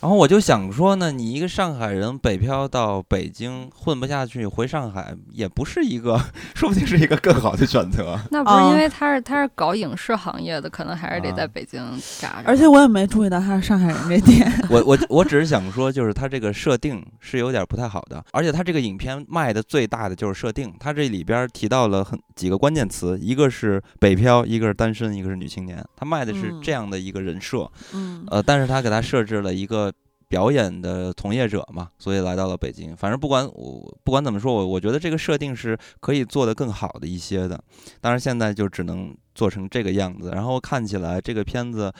[0.00, 6.18] 然后我就想说呢，你一个上海人北漂到北京混不下去，回上海也不是一个，
[6.56, 8.18] 说不定是一个更好的选择。
[8.30, 11.82] 那不是啊因为他是他是搞影视行业的，可能还是得啊在北京
[12.18, 12.44] 扎着。
[12.46, 14.50] 而且我也没注意到他是上海人这点。
[14.70, 29.89] 我我我只是想说，就是他这个设定是有点不太好的，而且他这个影片卖的最大的就是设定，他这里边提到了很几个关键词，一个是北漂，一个是单身，一个是女青年，他卖的是嗯这样的一个人设，嗯呃，但是他给他设置了一个
[30.30, 32.96] 表演的从业者嘛，所以来到了北京。
[32.96, 37.60] 反正不管我不管怎么说，我我觉得这个设定是可以做得更好的一些的。
[38.00, 40.30] 当然现在就只能做成这个样子。
[40.30, 41.92] 然后看起来这个片子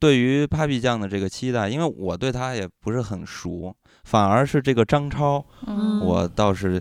[0.00, 3.72] 对于 Papi 酱的这个期待，因为我对他也不是很熟，
[4.06, 6.00] 反而是这个张超，嗯。
[6.00, 6.80] 我倒是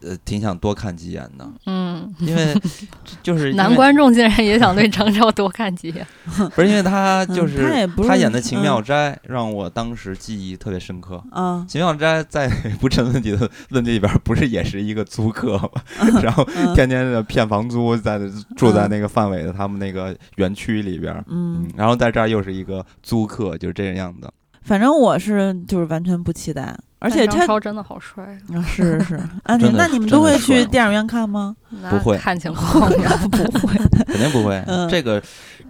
[0.00, 2.54] 呃挺想多看几眼的，嗯，因为
[3.22, 6.06] 就是为男观众竟然也想对张超多看几眼。
[6.56, 8.84] 不是因为他嗯就是、他是他演的《秦妙嗯。
[8.84, 11.22] 斋》让我当时记忆特别深刻。
[11.30, 12.48] 啊，秦妙斋在
[12.80, 15.70] 不成问题的论题里边，不是也是一个租客吗？
[16.22, 16.74] 然后嗯。
[16.74, 18.18] 天天的骗房租，在
[18.56, 21.64] 住在那个范伟的他们那个园区里边，嗯。
[21.64, 24.32] 嗯，，然后在这儿又是一个租客，就是这样的。
[24.62, 28.22] 反正我是就是完全不期待，而且他但张超真的好帅，
[28.54, 31.56] 啊是是是，啊， 那你们都会去电影院看吗？
[31.90, 33.10] 不会看情况 呀。
[33.30, 34.62] 不会，肯定不会。
[34.66, 35.22] 嗯这个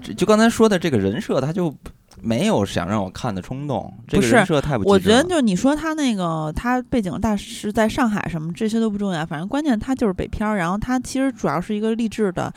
[0.03, 1.75] 这就刚才说的这个人设，他就
[2.21, 3.93] 没有想让我看的冲动。
[4.07, 12.53] 这不是个人设太不我觉得就你说他那个他背景大是在上海什么这些都不重要，反正关键他就是北漂，然后他其实主要是一个励志的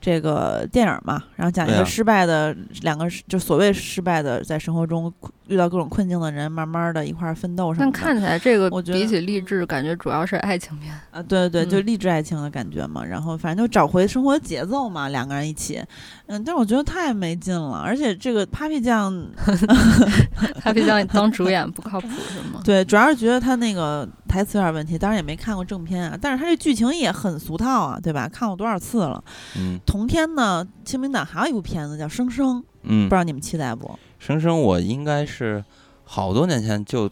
[0.00, 5.12] 这个电影嘛，然后讲一个失败的、两个就所谓失败的在生活中
[5.48, 7.92] 遇到各种困境的人，慢慢的一块儿奋斗什么的。
[7.92, 10.94] 但看起来这个我觉得比起励志，感觉主要是爱情片。
[11.10, 15.82] 啊，对对对，就嗯励志爱情的感觉嘛，然后反正就找回生活节奏嘛，两个人一起，
[16.26, 19.12] 嗯，但是我觉得太没劲了，而且这个 Papi 酱，，
[20.62, 22.60] Papi 酱当主演不靠谱是吗？
[22.64, 28.28] 对，主要是觉得他那个台词有点问题，当然也没看过正片啊，但是他这剧情也很俗套啊，对吧？
[28.28, 29.22] 看过多少次了？
[29.56, 33.98] 嗯同天呢，清明档还有一部片子叫《生生》，不嗯知，道你们期待不？
[34.26, 35.62] 生生我应该是
[36.02, 37.10] 好多年前就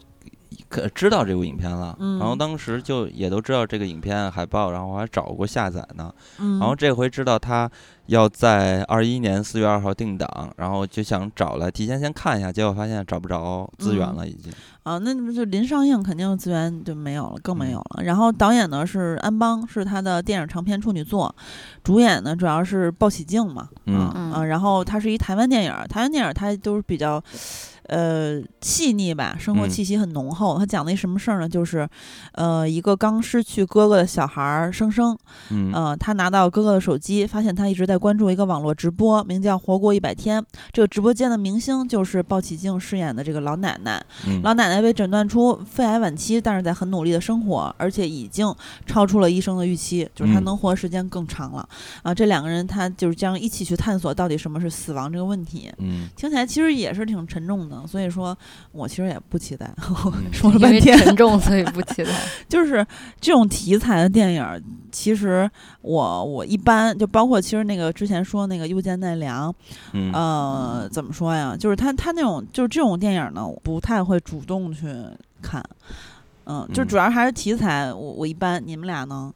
[0.69, 6.13] 可知道这部影片了，嗯然后当时就也都知道这个影片海报，然后我还找过下载呢。
[6.39, 7.69] 嗯，然后这回知道他
[8.07, 14.51] 要在二一年四月二号定档，然后就想找来提前先看一下，结果发现找不着资源了，已经。
[14.83, 18.03] 啊，那你们就临上映肯定资源就没有了，更没嗯有了。
[18.03, 21.33] 然后导演呢是安邦，是他的电影长篇处女作，
[21.83, 27.23] 主演呢主要是鲍喜静嘛，嗯啊嗯啊，然后他是一台湾电影儿，台湾电影儿它都是比较。
[27.87, 30.57] 呃，细腻吧，生活嗯气息很浓厚。
[30.57, 31.49] 他讲的一什么事儿呢？
[31.49, 31.87] 就是，
[32.33, 35.17] 呃，一个刚失去哥哥的小孩儿生生，
[35.49, 40.43] 嗯呃，他拿到哥哥的手机，发现他一直在关注一个网络直播，名叫“活过一百天”。
[40.71, 44.03] 这个直播间的明星就是鲍起静饰演的这个老奶奶。
[44.27, 48.53] 嗯老奶奶被诊断出肺癌晚期，但是在很努力的生活，而且已经
[48.85, 51.67] 超出了医生的预期，就是她嗯能活的时间更长了。
[52.01, 55.71] 啊，这两个人他就是将一起去探索到底什么是死亡这个问题。
[55.79, 58.37] 嗯听起来其实也是挺沉重的，所以说
[58.71, 59.71] 我其实也不期待。
[60.05, 62.11] 嗯说了半天，沉重， 所以不期待。
[62.47, 62.85] 就是
[63.19, 65.49] 这种题材的电影儿，其实
[65.81, 69.51] 我我一般就包括其实那个之前说那个《又见奈良》，
[69.93, 71.55] 嗯呃，怎么说呀？
[71.57, 74.87] 就是他他那种就是这种电影呢，我不太会主动去
[75.41, 75.63] 看。
[76.45, 78.61] 嗯，就嗯主要还是题材，我我一般。
[78.65, 79.31] 你们俩呢？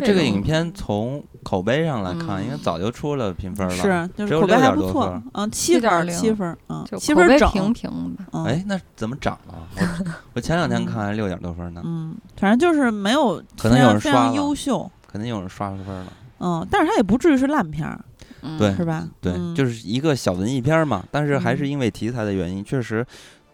[0.00, 3.74] 就这个影片从口碑上来看，嗯因为早就出了评分了。
[3.74, 4.74] 是，就只有是口碑还 6.
[4.74, 9.54] 多不错分，嗯，七点儿，7.0七分儿，嗯，七分儿整，平平哎，那怎么涨了？
[9.76, 16.12] 我 我前两天嗯看还六点多分呢，嗯，反正就是没有可能有非常非常人刷了优秀，肯定有人刷出分了。
[16.40, 18.04] 嗯，但是它也不至于是烂片儿，
[18.42, 19.08] 嗯对是吧？
[19.20, 23.06] 对，嗯就是一个小文艺片儿嘛，但是还是嗯因为题材的原因，确实，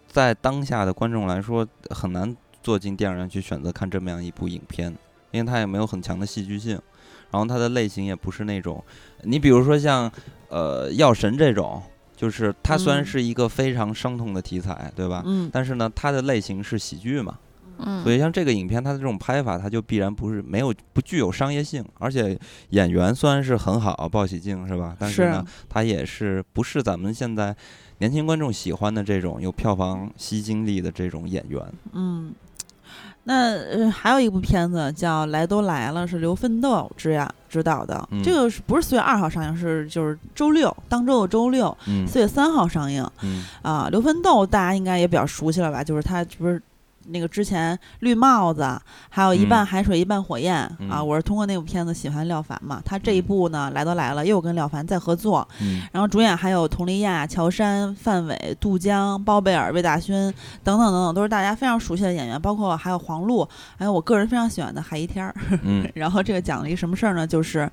[0.06, 4.96] 在当下的观众来说很难坐进电影院去选择看这么样一部影片，
[5.30, 6.80] 因为它也没有很强的戏剧性，
[7.30, 8.82] 然后它的类型也不是那种，
[9.22, 10.10] 你比如说像
[10.48, 11.82] 呃《药神》这种，
[12.16, 15.22] 就是它虽然嗯是一个非常伤痛的题材，对吧？
[15.24, 17.38] 嗯，但是呢，它的类型是喜剧嘛，
[17.78, 22.38] 嗯，所以像这个影片，它的这种拍法，它就必然不是没有不具有商业性，而且
[22.70, 24.96] 演员虽然是很好，鲍喜静是吧？
[24.98, 27.56] 但是呢，他也是不是咱们现在
[27.98, 31.62] 年轻观众喜欢的这种有票房吸金力的这种演员。
[31.92, 32.34] 嗯，
[33.24, 38.08] 那呃还有一部片子叫《来都来了》，是刘奋斗执呀执导的。
[38.10, 39.56] 嗯这个是不是四月二号上映？
[39.56, 43.88] 是就是周六，当周的周六，嗯四月三号上映嗯啊。
[43.90, 45.84] 刘奋斗大家应该也比较熟悉了吧？
[45.84, 46.60] 就是他不是
[47.06, 52.80] 那个之前绿帽子，还有一半嗯海水一半火焰、啊，嗯我是通过那部片子喜欢廖凡嘛。
[52.84, 60.14] 他这一部呢，来都来了，又跟廖凡再合作，嗯然后主演还有佟丽娅、乔杉、范伟、杜江、包贝尔、魏大勋
[60.62, 65.34] 等等等等，都是大家非常熟悉的演员，包括还有黄璐，还有我个人非常喜欢的海一天儿。
[65.62, 67.26] 嗯 然后这个讲了一个什么事儿呢？
[67.26, 67.70] 就是，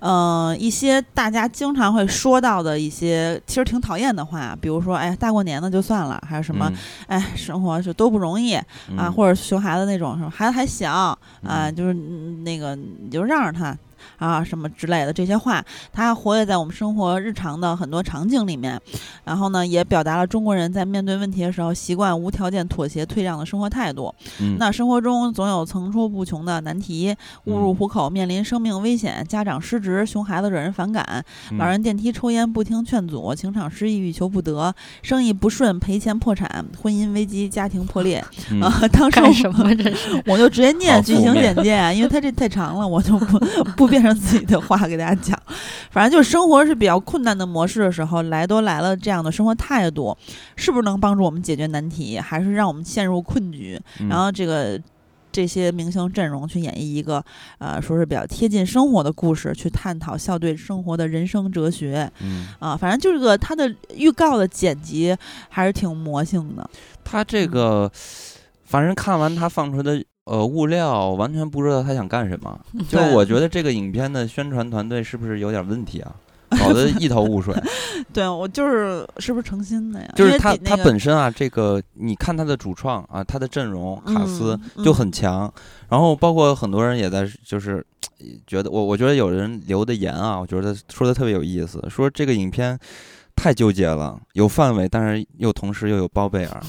[0.00, 6.72] 呃，一些大家经常会说到的一些其实挺讨厌的话，比如说，哎，大过年的就算了，还有什么，
[7.06, 8.61] 哎，生活就都不容易嗯
[8.96, 13.76] 啊，或者熊孩子那种，什么孩子还小啊，嗯就是嗯那个你就让着他。
[14.18, 18.80] 啊，什么之类的这些话，它活跃在我们生活日常的很多场景里面，
[19.24, 24.14] 然后呢，也表达了中国人在面对问题的时候习惯无条件妥协退让的生活态度。
[24.40, 38.22] 嗯那生活中总有层出不穷的难题，误入嗯虎口，面临生命危险，家长失职，熊孩子惹人反感，嗯老人电梯抽烟不听劝阻，情场失意欲求不得，生意不顺赔钱破产，婚姻危机，家庭破裂。
[38.50, 40.22] 嗯 啊，当时干什么这是？
[40.26, 43.38] 我就直接念剧情简介啊，因为它这太长了，我就不
[43.76, 45.38] 不变成自己的话给大家讲。
[45.90, 50.16] 反正就是生活是比较困难的模式的时候，来都来了这样的生活态度，
[50.56, 53.78] 是不是能帮助我们解决难题，还是让我们陷入困局？
[54.00, 54.80] 嗯然后这个
[55.30, 57.22] 这些明星阵容去演绎一个
[57.58, 62.74] 呃，说是比较贴近生活的故事，去探讨校对生活的人生哲学嗯，啊。
[62.74, 65.14] 反正就是个它的预告的剪辑
[65.50, 66.68] 还是挺魔性的。
[67.04, 67.90] 他这个，
[68.64, 72.58] 反正看完他放出的呃物料，完全不知道他想干什么。
[72.88, 76.10] 就对我觉得这个影片的宣传团队是不是有点问题啊？
[76.58, 77.54] 搞得一头雾水。
[78.14, 80.10] 对我就是是不是诚心的呀？
[80.16, 85.52] 就是他他本身啊，这个你看他的主创啊，他的阵容卡斯嗯就很强，
[85.90, 87.84] 然后包括很多人也在就是
[88.46, 92.78] 觉得我我觉得有人留的言啊，我觉得说的特别有意思，说这个影片。
[93.42, 96.62] 太纠结了，有范伟，但是又同时又有包贝尔，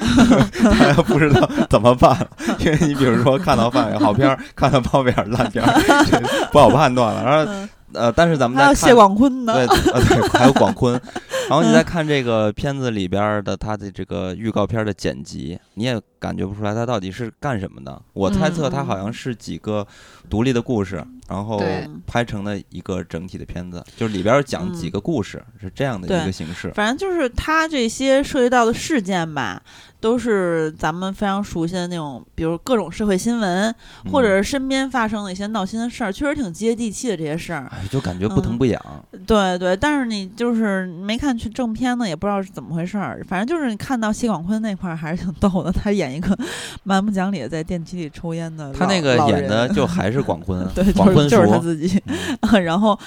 [0.64, 2.16] 大家不知道怎么办。
[2.60, 5.70] 因为你比如说看到范伟好片儿，看到包贝尔烂片儿，
[6.10, 6.18] 这
[6.50, 7.22] 不好判断了。
[7.22, 11.00] 然后呃，但是咱们再看还有谢广坤呢，对，呃，对， 还有广坤。
[11.48, 18.00] 然后你再看这个片子里边儿的他的这个预告片儿的剪辑，你也感觉不出来他到底是干什么的。
[18.14, 19.86] 我猜测他好像是几个
[20.30, 21.62] 独立的故事，然后
[22.06, 26.70] 拍成了一个整体的片子，就是里边儿讲几个故事，是这样的一个形式。
[26.74, 29.62] 反正就是他这些涉及到的事件吧，
[30.00, 33.74] 都是咱们非常熟悉的那种，比如各种社会新闻，
[34.10, 37.70] 或者嗯是身边发生的一些闹心的事儿，确实挺接地气的这些事儿。
[37.70, 38.80] 哎，就感觉不疼不痒。
[39.26, 43.24] 对对，但是你就是没看去正片呢，也不知道是怎么回事儿。
[43.28, 46.36] 反正就是你看到谢广坤那块儿还是挺逗的，他演一个
[46.84, 51.58] 蛮不讲理的在电梯里抽烟的，他那个演的就还是广坤 对，广坤就是就是他。
[51.58, 52.02] 自己。
[52.40, 52.98] 嗯 然后，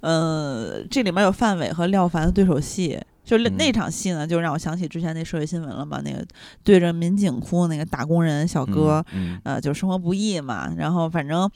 [0.00, 6.24] 呃，这里面有范伟和廖凡的对手戏，就那嗯那场戏呢，就让我想起之前那社会新闻了嘛，那个
[6.64, 9.04] 对着民警哭那个打工人小哥。
[9.12, 11.50] 嗯，呃，就生活不易嘛，然后反正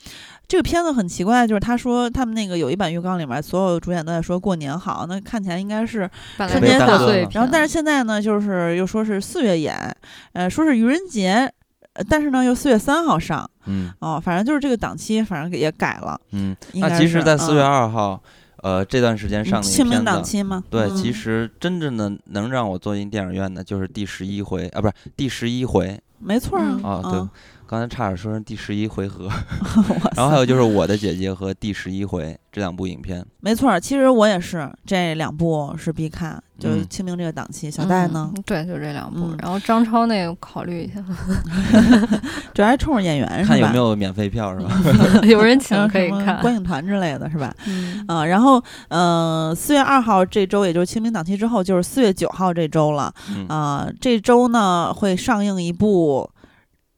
[0.47, 9.95] 这个片子很奇怪，就是他说他们那个有一版预告里面，所有主演都在说过年好，那看起来应该是春节档贺岁然后但是现在呢，就是又说是四月演，
[10.33, 11.49] 呃，说是愚人节，
[11.93, 16.19] 呃但是呢又四月三号上，嗯哦，反正就是这个档期，反正也改了。
[16.31, 18.21] 嗯，应该那其实，是在四月嗯二号，
[18.61, 20.63] 呃，这段时间上的一清明片子，档期吗？
[20.69, 20.95] 对，嗯。
[20.95, 25.99] 其实真正的能让我坐进电影院的，就是第十一回啊，不是第十一回。
[26.19, 27.29] 没错啊，对嗯，
[27.71, 29.29] 刚才差点说成第十一回合，
[30.17, 37.71] 然后还有就是我的姐姐和第十一回这两部影片，没错儿，其实我也是这两部是必看，就是嗯清明这个档期。
[37.71, 39.21] 小戴呢，嗯对，就这两部。
[39.21, 41.01] 嗯然后张超那个考虑一下，
[42.53, 43.47] 主要还冲着演员是吧？
[43.47, 44.71] 看有没有免费票是吧？
[45.23, 46.41] 有人请可以看。
[46.41, 47.55] 观影团之类的是吧？
[47.67, 53.13] 嗯啊、然后嗯，四月二号这周，也就是清明档期之后，就是四月九号这周了。
[53.29, 56.29] 嗯啊、这周呢会上映一部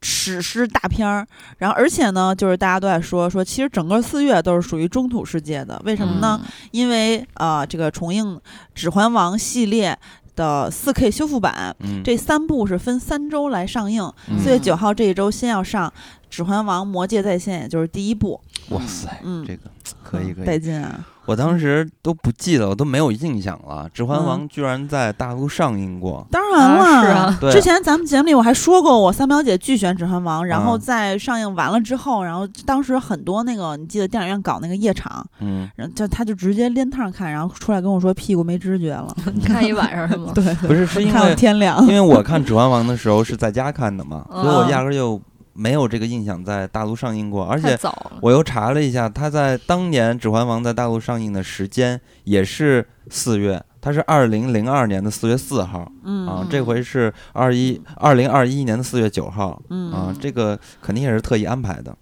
[0.03, 1.25] 史诗大片儿，
[1.57, 6.39] 然后而且呢，就是大家都在说说，其实整个四月都是属于中土世界的，为什么呢？
[6.43, 8.35] 嗯因为啊、这个重映
[8.75, 9.97] 《指环王》系列
[10.35, 14.03] 的4 K 修复版，嗯，这三部是分三周来上映。
[14.29, 15.87] 嗯四月九号这一周先要上
[16.29, 18.41] 《指环王：魔戒再现》，也就是第一部。
[18.69, 19.69] 哇塞，嗯，这个
[20.03, 20.99] 可以可以，带劲啊！
[21.25, 24.25] 我当时都不记得，我都没有印象了，《指环嗯。
[24.25, 27.37] 王》居然在大陆上映过，当然了，啊是啊。
[27.39, 27.49] 对。
[27.49, 39.15] 之前咱们节目里我还说过，我三表姐巨选《指环王》，然后嗯在上映完了之后，然后当时很多那个你记得电影院搞那个夜场，嗯，然后就他就直接连趟看，然后出来跟我说屁股没知觉了。
[39.45, 40.29] 看一晚上是吗？
[40.35, 41.81] 对， 不是，是因为天亮。
[41.87, 41.93] 因。
[41.93, 45.21] 为我看《指环王》的时候是在家看的嘛，所以我嗯压根儿就
[45.53, 47.77] 没有这个印象在大陆上映过，而且。
[48.21, 61.95] 我又查了一下，它在当年《指环王》在大陆上映的时间也是四月，它是二零零二年的四月四号嗯啊，这回是二一二零二一年的四月九号嗯啊，这个肯定也是特意安排的。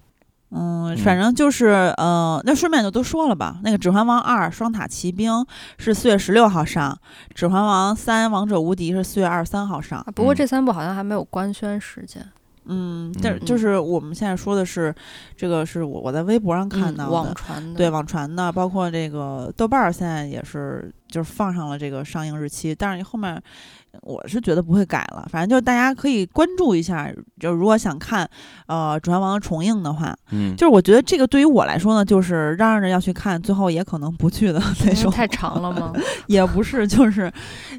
[0.51, 3.57] 嗯，反正就是呃，那顺便就都说了吧。
[3.63, 5.31] 那个《指环王二：双塔奇兵》
[5.77, 6.93] 是四月十六号上，
[7.33, 9.99] 《指环王三：王者无敌》是四月二十三号上。
[9.99, 12.29] 啊不过嗯这三部好像还没有官宣时间，嗯，
[13.21, 13.45] 但是嗯。
[13.45, 14.93] 就是我们现在说的是，
[15.35, 23.41] 这个是我我在微博上看到的，嗯网传的，对网传的，包括这个豆瓣儿现在也是就是放上了这个上映日期，但是后面
[24.01, 28.27] 我是觉得不会改了，反正就是大家可以关注一下，就如果想看
[28.67, 35.93] 呃《指环王》重映的话，嗯，就是我觉得这个对于我来说呢，就是嚷嚷着要去看，最后也可能不去的那种，太长了吗？
[36.27, 37.31] 也不是，就是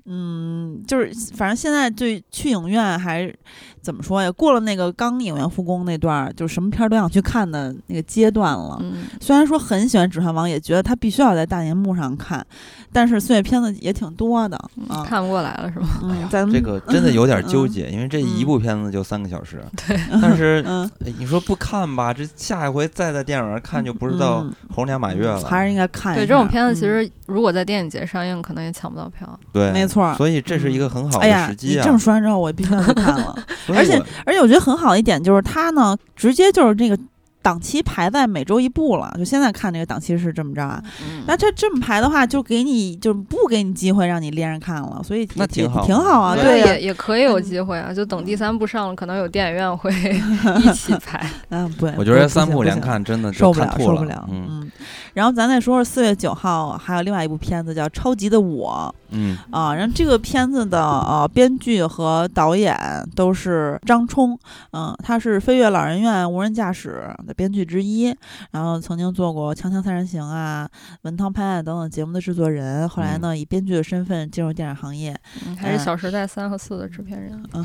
[0.05, 3.33] 嗯，就是反正现在对去影院还
[3.81, 4.31] 怎么说呀？
[4.33, 8.79] 过了那个刚影院复工那段儿，就什么片儿都想去看的那个阶段了。
[8.81, 12.45] 嗯，虽然说很喜欢《指环王》，也觉得它必须要在大荧幕上看，
[12.93, 14.57] 但是岁月片子也挺多的
[14.89, 15.05] 啊。
[15.05, 15.89] 看不过来了是吗？
[16.03, 20.65] 嗯，咱们这个真的有点纠嗯结，因为这一部片子就三个小时， 对，但是
[21.19, 25.41] 你说不看吧，这下一回再在电影院看就不知道嗯猴年马月了。
[25.45, 26.15] 还是应该看。
[26.15, 29.39] 对这种片子，其嗯实如果在电影节上映，可能也抢不到票。
[29.53, 31.81] 对，没错所以这是一个很好哎呀的时，机啊。
[31.81, 33.35] 你这么说完之后，我必须要去看了。
[33.75, 36.99] 而且而且我觉得很好的一点就是它呢，直接就是这个
[37.43, 39.13] 档期排在每周一部了。
[39.19, 40.83] 就现在看这个档期是这么着啊。
[41.03, 46.35] 嗯那这这么排的话，就给你就不给你机会让你连着看了，所以那挺好挺好啊。
[46.35, 51.25] 对也也可以有机会啊，就等第三部上了，可能有电影院会一起排。
[51.51, 54.29] 嗯，不，我觉得三部连看真的就受不了，受不了。
[54.31, 54.71] 嗯嗯，
[55.15, 62.77] 然后咱再说说四月九号还有另外一部片子叫《超级的我》嗯啊，然后这个片子的呃编剧和导演
[63.15, 64.39] 都是张冲，
[64.73, 68.15] 嗯，他是《飞跃老人院无人驾驶》的编剧之一，
[68.51, 70.69] 然后曾经做过《锵锵三人行》啊、
[71.03, 77.43] 《文韬拍案》等等节目的制作人，后来呢以编剧的身份进入电影行业，嗯还是《小时代》三和四的制片人。
[77.55, 77.65] 嗯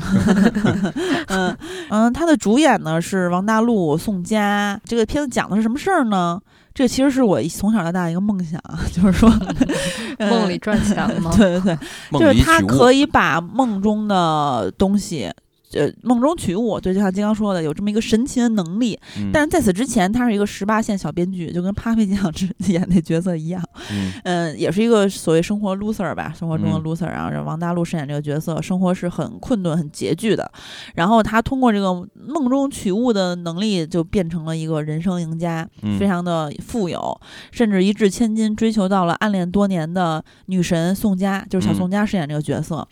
[1.28, 1.56] 嗯
[1.90, 4.80] 嗯，他的主演呢是王大陆、宋佳。
[4.84, 6.40] 这个片子讲的是什么事儿呢？
[6.74, 9.28] 这其实是我从小到大一个梦想，啊就是说
[10.18, 11.30] 呃梦里赚钱吗？
[11.36, 11.76] 对对
[12.12, 15.30] 对，就是他可以把梦中的东西。
[15.72, 18.98] 呃，梦中取物，对，就像金刚说的，有这么一个神奇的能力。
[19.18, 23.62] 嗯但是在此之前，他是一个十八线小编剧，就跟 Papi 酱之演那角色一样。
[23.90, 27.06] 嗯嗯，也是一个所谓生活 loser 吧，生活中的嗯 loser。
[27.06, 30.50] 然后这王大陆饰演这个角色，生活是很困顿、很拮据的。
[30.94, 42.88] 然后他通过这个梦中取物的能力，就变成了一个人生赢家，嗯非常的富有，甚至一掷千金追求到了暗恋多年的女神宋佳，就是小嗯宋佳饰演这个角色。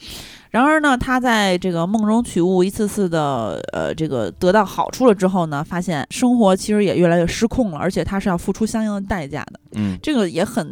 [0.50, 9.60] 然而呢，他在这个梦中取物一次次的呃这个得到好处了之后呢，发现生活其实也越来越失控了，而且他是要付出相应的代价的。
[9.72, 10.66] 嗯这个也很，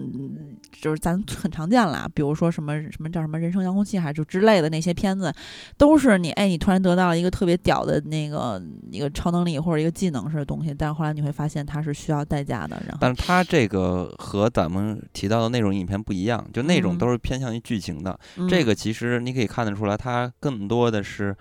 [0.85, 5.32] 就是咱很常见啦，比如说什么什么叫什么人生遥控器，还是就之类的那些片子，
[5.78, 16.99] 都是你哎，你突然得到了一个特别屌的那个一个超能力或者一个技能式的东西，但是后来你会发现它是需要代价的，然后但是它这个和咱们提到的那种影片不一样，就那种嗯。
[16.99, 18.47] 都是偏向于剧情的，嗯。
[18.47, 21.35] 这个其实你可以看得出来，它更多的是，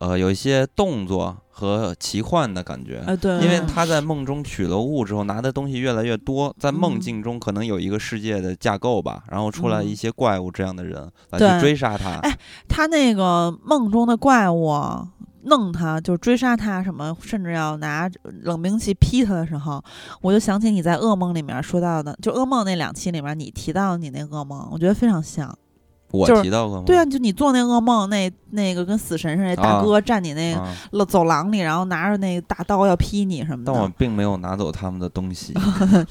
[0.00, 3.02] 呃，有一些动作和奇幻的感觉。
[3.42, 12.10] 因为嗯他在梦中取了物之后，拿的东西越来越多，在梦嗯境中可能有一个世界的架构吧，然后出来嗯一些怪物这样的人来去追杀他。
[12.20, 12.38] 哎
[12.68, 14.72] 他那个梦中的怪物
[15.42, 18.08] 弄他，就是追杀他什么，甚至要拿
[18.42, 19.82] 冷兵器劈他的时候，
[20.20, 25.56] 我就想起你在噩梦里面说到的，就噩梦那两期里面你提到你那噩梦，我觉得非常像。
[26.10, 26.84] 我提到过吗？
[26.86, 33.72] 对啊，就你做那噩梦，那那个跟死神似的，大啊哥站你那啊，个走廊里，然后拿着那个大刀要劈你什么的。
[33.72, 35.52] 但我并没有拿走他们的东西。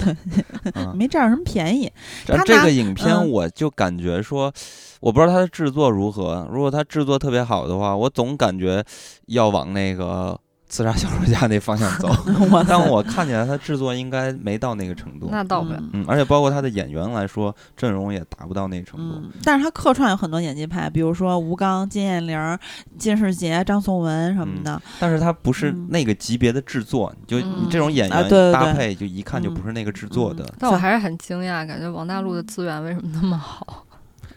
[0.76, 1.92] 嗯没占着什么便宜。
[2.28, 4.52] 然后这个影片嗯我就感觉说，
[5.00, 6.48] 我不知道它的制作如何。
[6.52, 8.84] 如果它制作特别好的话，我总感觉
[9.28, 10.40] 要往那个
[10.70, 12.10] 刺杀小说家那方向走。
[12.68, 15.30] 但我看起来他制作应该没到那个程度。
[15.32, 15.78] 那到不了。
[15.80, 19.16] 嗯嗯，而且包括他的演员来说，阵容也达不到那程度。
[19.16, 22.58] 嗯，但是他客串有很多演技派，比如说吴刚、金燕玲、
[22.98, 24.82] 金世杰、张颂文什么的。
[25.00, 30.46] 但是他不是嗯那个级别的制作，就嗯你这种演员搭配，就一看就嗯不是那个制作的。
[30.60, 33.86] 但我还是很惊讶，感觉王大陆的资源为什么那么好？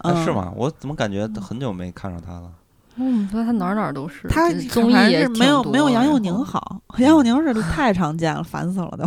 [0.02, 0.32] 嗯啊是？
[0.32, 0.52] 吗？
[0.56, 2.50] 我怎么感觉很久没看上他了？
[2.96, 4.28] 嗯，所以他哪儿哪儿都是。
[4.28, 9.04] 他这综是没有没有杨佑宁好，杨佑宁是 太常见了，烦死了都。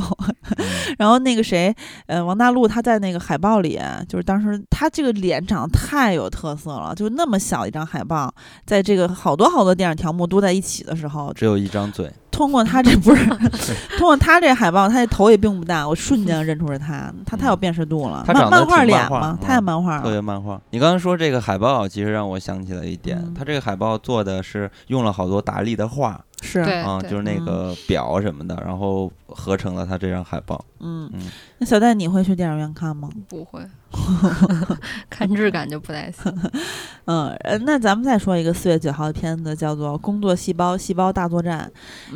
[0.57, 0.65] 嗯
[0.97, 1.73] 然后那个谁，
[2.07, 8.33] 呃，王大陆他在那个海报里，就是当时他这个脸长得太有特色了，就那么小一张海报，
[8.65, 13.25] 在这个好多好多电影条目都在一起的时候，只有一张嘴，通过他这不是
[13.97, 18.23] 通过他这海报，他这头也并不大，我瞬间 认出是他，他太有辨识度了。
[18.25, 19.45] 他长得漫画脸挺漫画嘛，嗯。
[19.45, 20.21] 太漫画特别了。
[20.21, 20.59] 漫画。
[20.71, 23.33] 你刚才说这个海报，其实让我想起了一点，嗯。
[23.37, 27.45] 他这个海报做的是用了好多达利的画是，啊，就是那嗯。
[27.45, 30.63] 个表什么的，然后合成了他这张海报。
[30.79, 31.21] 嗯嗯，
[31.59, 33.09] 那小戴你会去电影院看吗？
[33.29, 33.61] 不会，
[35.09, 36.33] 看质感就不太行。
[37.05, 41.71] 嗯，呃那咱们再说一个四月九号的片子，叫做《工作细胞：细胞大作战》。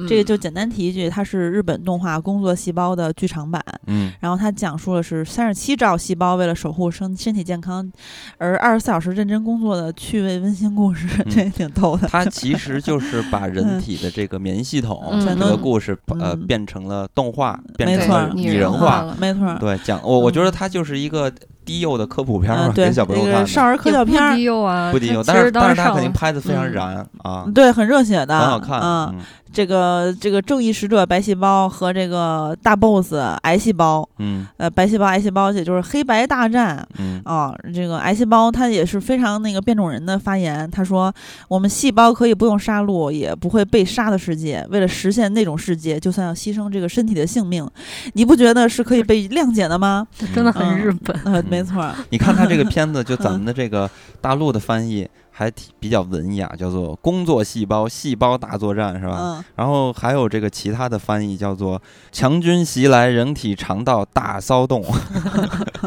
[0.07, 3.63] 这个嗯就简单提一句，它是日本动画《工作细胞》的剧场版。
[3.85, 7.89] 嗯然后它讲述的是三十七兆细胞为了守护身身体健康，
[8.37, 12.07] 而二十四小时认真工作的趣味温馨故事，嗯这也挺逗的。
[12.07, 19.01] 它其实就是把人体的这个免疫系统 嗯这全都个故事呃嗯变成了动画，变没错成了拟拟人化。
[19.01, 19.15] 了。
[19.19, 21.31] 没错儿，对，讲我我觉得嗯它就是一个
[21.65, 28.79] 低幼的科普片嘛，给小朋友看少儿科教片儿低，幼啊，不低幼，但是但是它当上了肯定拍的非常嗯燃啊，对，很热血的，很好看。
[28.79, 29.19] 嗯，嗯
[29.51, 36.85] 这个这个正义使者白细胞和这个大 boss 癌细胞，嗯呃，白细胞癌细胞，也就是黑白大战。
[36.99, 40.69] 嗯啊、这个癌细胞它也是非常那个变种人的发言。
[40.71, 41.13] 他说
[41.47, 44.65] ：“我们细胞可以不用杀戮，也不会被杀的世界。
[44.69, 47.67] 为了实现那种世界，就算要牺牲这个身体的性命，
[48.13, 51.19] 你不觉得是可以被谅解的吗真的嗯很日本。
[51.25, 53.89] 呃，没错儿，你看他这个片子，就咱嗯们的这个
[54.21, 59.17] 大陆的翻译还挺比较文雅，叫做“工作细胞细胞大作战”，是吧？
[59.37, 61.79] 嗯，然后还有这个其他的翻译叫做
[62.11, 64.81] “强军袭来，人体肠道大骚动”，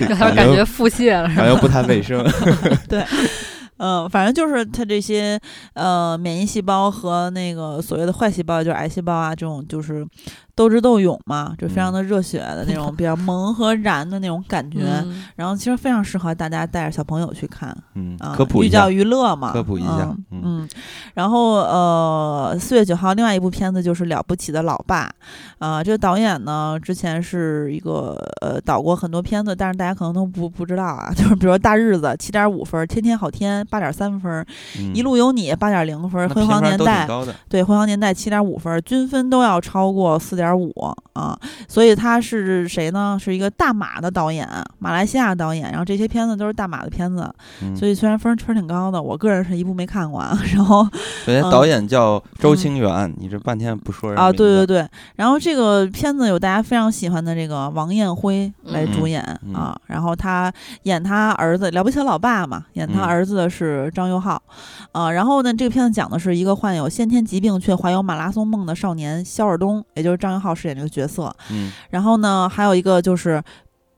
[0.00, 2.24] 有点 感觉腹泻了，是吧好像不太卫生。
[2.88, 3.04] 对
[3.76, 5.40] 嗯，反正就是它这些
[5.72, 10.06] 呃免疫细胞和那个所谓的坏细胞，就是癌细胞啊，这种就是
[10.60, 14.80] 斗智斗勇嘛，就非常的热血的那种 比较萌和燃的那种感觉。
[15.04, 18.90] 嗯 然后其实非常适合大家带着小朋友去看嗯啊，，科普寓教。
[18.90, 20.68] 于乐嘛，科普一下嗯
[21.14, 25.06] 然后呃，四月九号，另外一部片子就是《了不起的老爸》
[25.64, 34.44] 啊、这个导演呢，之前是一个呃导过很多片子，但是大家可能都不不知道啊， 就是比如说《大日子》七点五分，《天天好天》八点三分，
[34.78, 37.06] 嗯一路有你》八点零分，那辉煌年代》。
[37.48, 40.72] 对《辉煌年代》七点五分，均分都要超过四点五
[41.12, 41.38] 啊，
[41.68, 43.18] 所以他是谁呢？
[43.20, 44.48] 是一个大马的导演，
[44.78, 47.28] 马来西亚导演，然后这些片子都是大马的片子，
[47.62, 50.38] 嗯所以虽然分分儿挺高的，我个人是一部没看过啊。
[50.54, 50.84] 然后
[51.24, 60.52] 首先嗯导演叫周清源，你这半天不说人啊，对对对，然后这个片子有大家非常喜欢的这个王艳辉来主演、嗯啊，然后他
[60.84, 64.40] 演他儿子了不起的老爸嘛，演他嗯儿子的是张佑浩，
[64.92, 73.42] 啊，然后呢，这个片子讲的是一个患有先天疾病却怀有马拉松梦的少年肖尔东，也就是张佑浩饰演这个角色，嗯然后呢，还有一个就是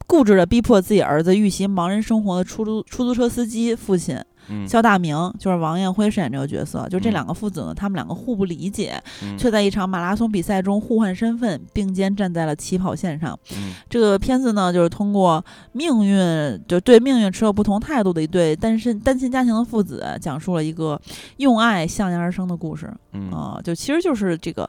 [0.06, 4.18] 固执的逼迫自己儿子预习盲人生活的出租出租车司机父亲。
[4.48, 13.38] 嗯肖大明就是王艳辉饰演这个角色，就这嗯两个父子呢，他们两个互不理解，嗯却在一场马拉松比赛中互换身份，并肩站在了起跑线上。
[13.56, 21.00] 嗯这个片子呢，就是通过命运，就对命运持有不同态度的一对单身单亲家庭的父子，讲述了一个
[21.36, 22.92] 用爱向阳而生的故事。
[23.12, 24.68] 嗯啊、就其实就是这个，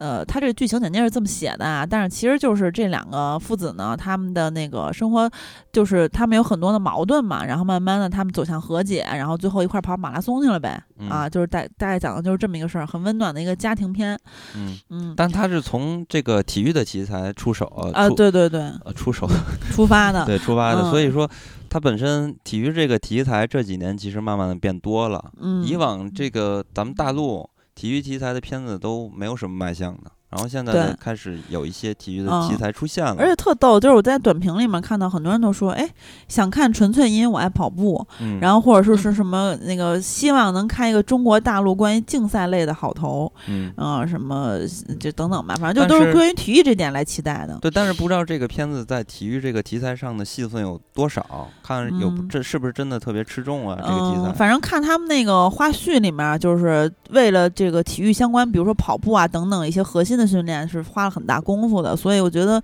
[0.00, 5.30] 呃，他这个剧情简介是这么写的啊，但是其实就是这两个父子呢，他们的那个生活，
[5.70, 14.18] 就是他们有很多的矛盾嘛，然后慢慢的他们走向和解，然后最后一块儿跑马拉松去了呗，啊，就是大大概讲的就是这么一个事儿，很温暖的一个家庭片，
[14.56, 19.28] 嗯，嗯，但他是从这个体育的题材出手啊，出对对对，呃出手
[19.70, 21.30] 出发的，对出发的，嗯所以说
[21.68, 25.30] 它本身体育这个题材这几年其实慢慢的变多了。
[25.38, 32.48] 嗯，以往这个咱们大陆体育题材的片子都没有什么卖相的，然后现在开始有一些体育的嗯。
[32.48, 35.88] 题材出现了，而且特逗，就是我在短评里面看到很多人都说，哎，
[36.28, 43.72] 想看纯粹因为我爱跑步，嗯，然后或者说是什么那个希望能开一个中国大陆关于竞赛类的好头，嗯。
[43.76, 44.58] 嗯、什么
[44.98, 47.58] 就等等吧，反正就都是关于体育这点来期待的。
[47.60, 52.28] 对，但是不知道这个片子在体育这个题材上的戏份有多少，看有嗯。
[52.28, 53.76] 这是不是真的特别吃重啊？
[53.80, 61.96] 这个题嗯，材，反正看他们那个花絮里面，就是为了这个体育相关，比如说跑步啊等等一些核心的训练，是花了很大功夫的。
[61.96, 62.62] 所以我觉得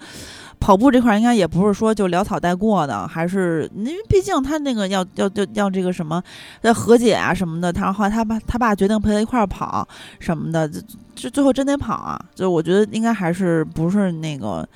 [0.61, 6.23] 跑步这块儿应该也不是说就潦草带过的，还是因为毕竟他那个要要要要这个什么
[6.61, 9.87] 要和解啊什么的，他后来他爸他爸决定陪他一块儿跑
[10.21, 10.71] 什么的，
[11.15, 12.21] 这最后真得跑啊！
[12.35, 14.69] 就我觉得应该还是不是那个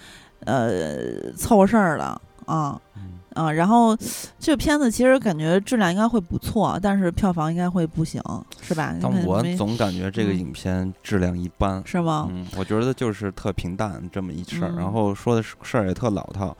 [0.47, 2.81] 呃凑合事儿的啊。
[3.35, 3.97] 嗯啊，然后
[4.39, 8.21] 这个片子其实感觉质量应该会不错，但是票房应该会不行，
[8.61, 8.95] 是吧？
[9.01, 11.83] 但我总感觉这个嗯影片质量一般。
[11.87, 12.29] 是吗？
[12.31, 16.57] 嗯，我觉得就是特平淡这么一事儿，嗯然后说的事事儿也特老套，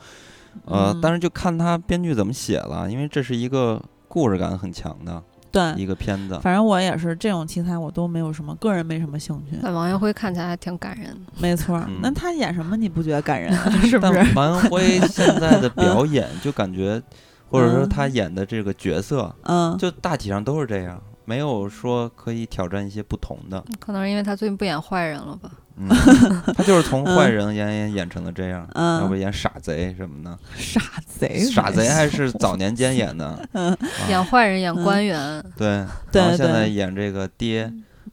[0.65, 5.21] 呃，嗯但是就看他编剧怎么写了，因为这是一个故事感很强的，
[5.51, 6.39] 对，一个片子。
[6.41, 9.57] 反正我也是这种题材，我都没有什么，个人没什么兴趣。
[9.61, 11.33] 但王家辉看起来还挺感人的。
[11.39, 13.53] 没错，嗯那他演什么你不觉得感人？
[13.87, 14.33] 是不但是？
[14.35, 17.01] 王阳辉 现在的表演就感觉，
[17.49, 23.63] 或者说嗯他演的这个角色，嗯，就大体上都是这样，没有说可以挑战一些不同的。
[23.79, 25.51] 可能是因为他最近不演坏人了吧？
[25.77, 25.89] 嗯，
[26.55, 29.01] 他就是从坏人演演演成了这样，嗯。
[29.01, 30.37] 要不演傻贼什么的。
[30.55, 33.71] 傻贼，傻贼还是早年间演的，嗯。
[33.73, 33.77] 啊。
[34.09, 37.71] 演坏人，演嗯官员，对，对然后现在演这个爹，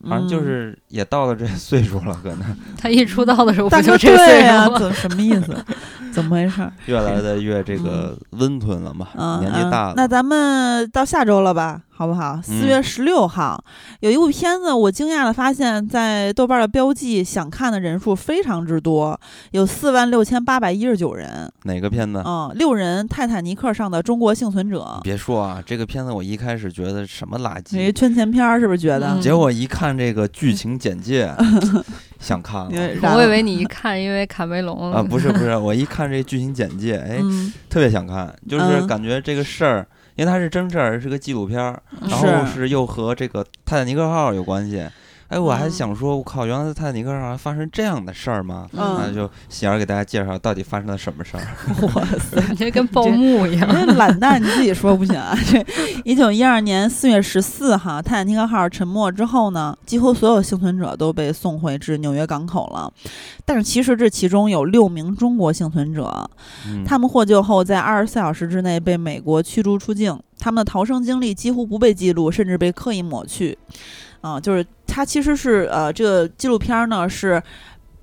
[0.08, 0.44] 反正就嗯。
[0.44, 2.56] 是也到了这岁数了，可能。
[2.76, 4.78] 他一出道的时候不大哥就这岁对呀、数吗？
[4.78, 5.56] 怎什么意思？
[6.12, 6.72] 怎么回事儿？
[6.86, 9.92] 越来的越这个温吞了嘛，嗯，年纪大了。
[9.92, 12.40] 嗯那咱们到下周了吧，好不好？
[12.40, 13.60] 四嗯月十六号、
[13.98, 19.18] 有一部片子，我惊讶的发现，在豆瓣的标记想看的人数非常之多，
[19.50, 21.50] 有四万六千八百一十九人。
[21.64, 22.22] 哪个片子？
[22.24, 29.14] 嗯，六人泰坦尼克上的中国幸存者，别说啊，这个片子我一开始觉得什么垃圾，没，圈钱片儿是不是觉得？
[29.14, 31.34] 嗯结果一看这个剧情简介，
[32.20, 32.70] 想看了。
[33.16, 39.84] 我以为你一看，因为卡梅隆啊，不是不是，我一看这剧情简介，哎，嗯，特别想看，就是嗯感觉这个事儿，
[40.18, 44.84] 因为它是真事儿，是个纪录片儿，嗯然后是是又和这个泰坦尼克号有关系。
[45.28, 48.66] 哎，我还嗯想说，我靠，原来在泰坦尼克号还发生这样的事儿吗？
[48.72, 51.42] 嗯那就喜儿给大家介绍到底发生了什么事儿。
[51.94, 52.42] 哇塞！
[52.48, 53.68] 你这跟报幕一样。
[53.70, 55.36] 这懒蛋，你自己说不行啊！
[55.50, 55.62] 这
[56.02, 62.90] 一九一二年四月十四号，泰坦尼克号沉没之后呢，几乎所有幸存者都被送回至纽约港口了。
[63.44, 66.30] 但是其实这其中有六名中国幸存者，
[66.66, 73.58] 嗯，他们获救后在二十四小时之内被美国驱逐出境，他们的逃生经历几乎不被记录，甚至被刻意抹去。
[74.20, 77.40] 啊、就是它其实是呃，这个纪录片儿呢是。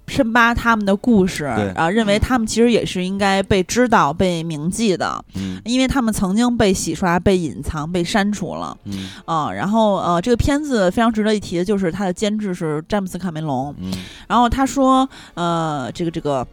[0.08, 5.20] 深扒他们的故事，啊认为他们其实也是应该被知道、被铭记的。
[5.34, 13.74] 嗯因为他们曾经被洗刷、被隐藏、被删除了嗯啊、然后呃，这个片子非常值得一提的就是它的监制是詹姆斯·卡梅隆。
[13.82, 13.92] 嗯
[14.28, 16.48] 然后他说，呃，这个这个。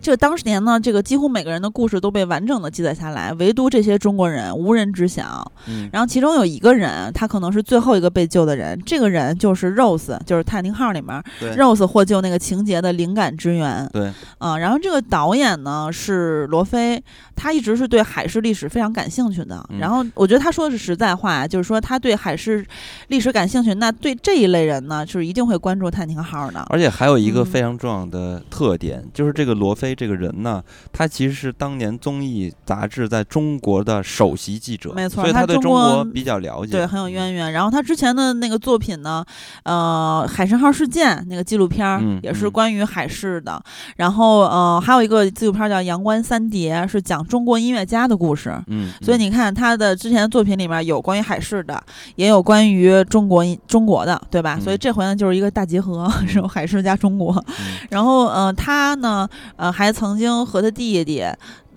[0.00, 5.50] 这个当年呢，这个几乎每个人的故事都被完整的记载下来，唯独这些中国人无人知晓。
[5.66, 13.88] 嗯然后其中有一个人，他可能是最后一个被救的人，这个人就是 Rose，就是《泰坦尼克号》里面对 Rose 获救那个情节的灵感之源。
[13.92, 17.02] 对，啊、然后这个导演呢是罗非，
[17.34, 19.64] 他一直是对海事历史非常感兴趣的。
[19.70, 22.64] 嗯然后我觉得他说的是实在话，就是说他对海事
[23.08, 26.64] 历史感兴趣，那对这一类人呢，就是一定会关注泰坦尼克号的。
[26.68, 30.62] 而且还有一个嗯非常重要的特点，就是这个罗非这个人呢，
[30.92, 37.52] 他其实是当年综艺杂志在中国的首席记者，没错所以他对中国比较了解，对，很有渊源。
[37.52, 39.24] 然后他之前的那个作品呢，
[39.64, 43.62] 呃，《海神号事件》那个纪录片也是嗯关于海事的。
[43.96, 48.56] 然后呃，还有一个纪录片儿叫《阳关三叠》，是讲中国音乐家的故事。
[48.68, 51.82] 嗯，所以你看他的之前的作品里面有关于海事的，
[52.16, 54.56] 也有关于中国中国的，对吧？
[54.58, 57.32] 嗯所以这回呢就是一个大结合， 是海事加中国。
[57.48, 61.22] 嗯然后呃，他呢呃还曾经和他弟弟。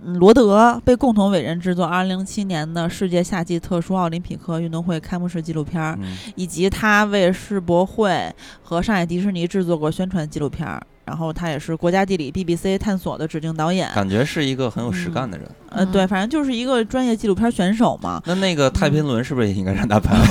[0.03, 5.95] 嗯罗德被共同委任制作2007年的世界夏季特殊奥林匹克运动会开幕式纪录片
[6.35, 8.33] 以及他为世博会
[8.63, 10.81] 和上海迪士尼制作过宣传纪录片儿。
[11.05, 13.91] 然后他也是国家地理、BBC 探索的指定导演。
[13.93, 15.47] 感觉是一个很有实干的人。
[15.71, 18.21] 呃，对，反正就是一个专业纪录片选手嘛。
[18.25, 20.15] 那那个太平轮是不是也应该让他拍？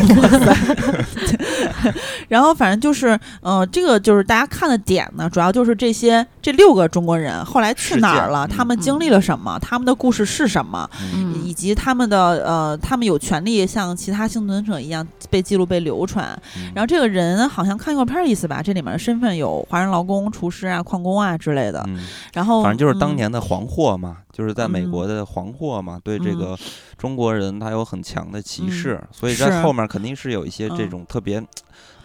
[2.29, 16.27] 然后反正就是，呃，这个就是大家看的点呢，主要就是这些这六个中国人后来去哪儿了，他们经历了什么，他们的故事是什么，嗯嗯以及他们的呃，他们有权利像其他幸存者一样被记录、被流传。
[16.57, 21.83] 嗯然后这个人好像看预告片儿意思吧，这里面的身份有华人劳工、厨师啊、矿工啊之类的。
[21.89, 21.99] 嗯，
[22.33, 26.59] 然后反正就是当嗯年的黄祸嘛，就是在美嗯国的黄祸嘛，对这个
[26.97, 31.43] 中国人他有很强的歧视，所以在后面肯定是有一些这嗯种特别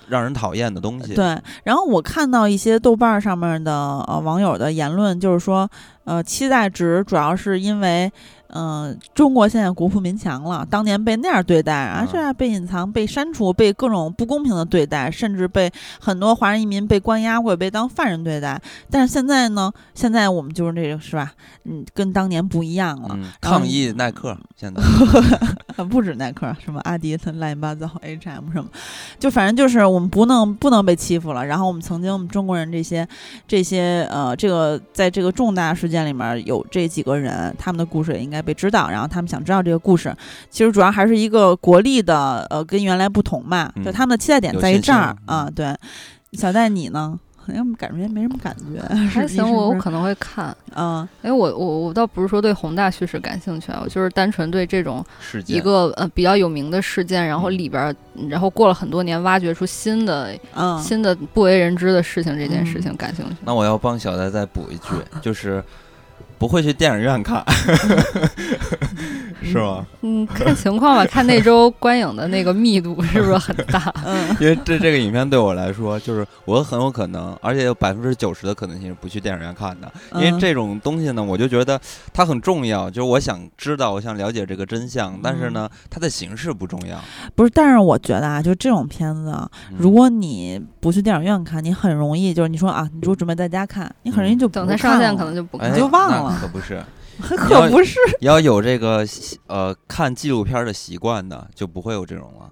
[0.10, 1.14] 让人讨厌的东西。
[1.14, 3.72] 对，然后我看到一些豆瓣儿上面的
[4.06, 5.70] 呃网友的言论，就是说，
[6.04, 8.12] 呃，期待值主要是因为，
[8.56, 18.62] 嗯、中国现在国富民强了，当年被那样对待啊，嗯这样被隐藏、被删除、被各种不公平的对待，甚至被很多华人移民被关押或者被当犯人对待。
[18.90, 21.34] 但是现在呢，现在我们就是这个是吧？
[21.66, 23.10] 嗯，跟当年不一样了。
[23.12, 24.82] 嗯，抗议耐克现在
[25.76, 28.70] 呃， 不止耐克，什么阿迪的乱七八糟，H&M 什么，
[29.20, 31.46] 就反正就是我们不能不能被欺负了。
[31.46, 33.06] 然后我们曾经我们中国人这些
[33.48, 38.90] 这些呃，这个在这个重大事件里面有这几个人，他们的故事也应该被知道。
[38.90, 40.16] 然后他们想知道这个故事，
[40.50, 45.50] 其实主要还是一个国力的呃跟原来不同嘛，嗯就他们的期待点在于这儿啊。
[45.54, 45.76] 对，
[46.34, 47.20] 小戴你呢？
[47.48, 48.82] 好像感觉没什么感觉。
[49.10, 55.06] 还行，我我可能会看，嗯，因为我我我倒不是说对宏大叙事感兴趣啊，我就是单纯对这种
[55.46, 57.96] 一个呃比较有名的事件，然后里边儿，
[58.28, 63.36] 然后过了很多年，挖掘出新的嗯新的不为人知的事情，这件事情感兴趣。
[63.46, 65.64] 那我要帮小戴再补一句， 就是
[66.38, 67.44] 不会去电影院看，
[69.42, 69.86] 是吗？
[70.02, 73.94] 嗯，看情况吧， 看那周观影的那个密度是不是很大？
[74.06, 79.92] 嗯 因为这这个影片对我来说，就是我很有可能，而且有百分之九十的可能性是不去电影院看的。
[80.16, 81.80] 因为嗯这种东西呢，我就觉得
[82.14, 87.00] 它很重要，就是我想知道，我想了解这个真相，但是呢，它的形式不重要。
[87.36, 95.74] 不是，但是我觉得啊，就这种片子啊，嗯如果你不去电影院看，你很容易就是你说啊，你说准备在家看，你很容易就等不它上线，可能就不哎看。
[95.76, 96.84] 你就忘那了可不是，
[97.38, 97.98] 可不是。
[98.22, 99.06] 要有这个
[99.48, 102.50] 呃看纪录片的习惯的，就不会有这种了。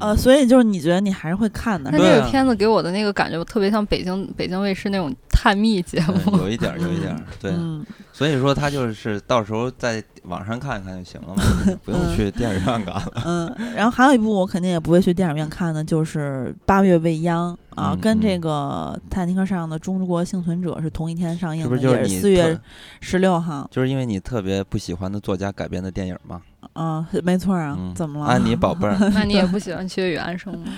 [0.00, 6.38] 呃，所以就是你觉得你还是会看的，但对啊这个片子给我的那个感觉特别像北京北京卫视那种探秘节嗯目。
[6.42, 11.44] 有一点儿，有一点儿，对，嗯，所以说他就是到时候在网上看一看就行了嘛，
[11.84, 13.04] 不用去电影院看了。
[13.24, 22.58] 嗯，然后还有一部我肯定也不会去电影院看的，就是《八月未央》啊，嗯跟这嗯个《泰坦尼克》上的《中国幸存者》是同一天上映的，是不是就是也是四月
[23.00, 23.68] 十六号。
[23.70, 26.40] 就是因为你特别不喜欢的作家改编的电影嘛？
[26.74, 28.26] 嗯，没错啊，嗯，怎么了？
[28.26, 30.72] 安妮宝贝儿，那你也不 喜欢七月与安生吗？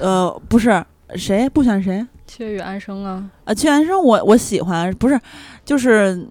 [0.00, 0.84] 呃，不是
[1.16, 2.06] 谁不喜欢谁？
[2.26, 5.18] 七月与安生啊，呃，屈原生我我喜欢，不是，
[5.64, 6.26] 就是。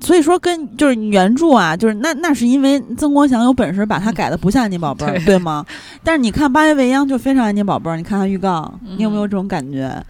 [0.00, 5.64] 所以说跟就是原著啊，就是那那是因为曾国祥有本事把它改的不像安妮宝贝儿，对对吗？
[6.02, 10.02] 但是你看《八月未央》就非常安妮宝贝儿，你看它预告，你有没有嗯这种感觉？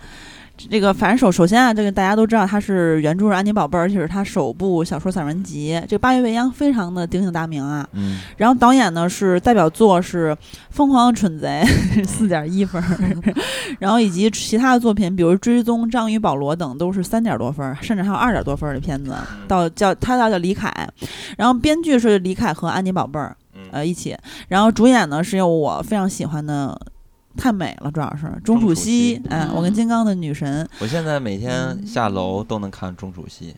[0.68, 5.80] 这个反正首首先啊，这个大家都知道他是原著是安妮宝贝儿，而且是他首部小说散文集。
[5.88, 7.88] 这个《八月未央》非常的鼎鼎大名啊。
[7.92, 10.32] 嗯，然后导演呢是代表作是
[10.70, 11.62] 《疯狂的蠢贼》
[12.04, 13.34] 四点一分儿，
[13.78, 19.14] 然后以及其他的作品，比如《追踪》《章鱼保罗》等都是三点多分儿，甚至还有二点多分儿的片子。
[19.48, 20.72] 到叫他叫叫李凯，
[21.38, 24.16] 然后编剧是李凯和安妮宝贝儿嗯呃一起，
[24.48, 26.78] 然后主演呢是由我非常喜欢的。
[27.40, 33.56] 太美了，主要是钟楚楚曦曦，嗯，嗯我跟金刚的女神我现在每天下楼都能看钟楚曦，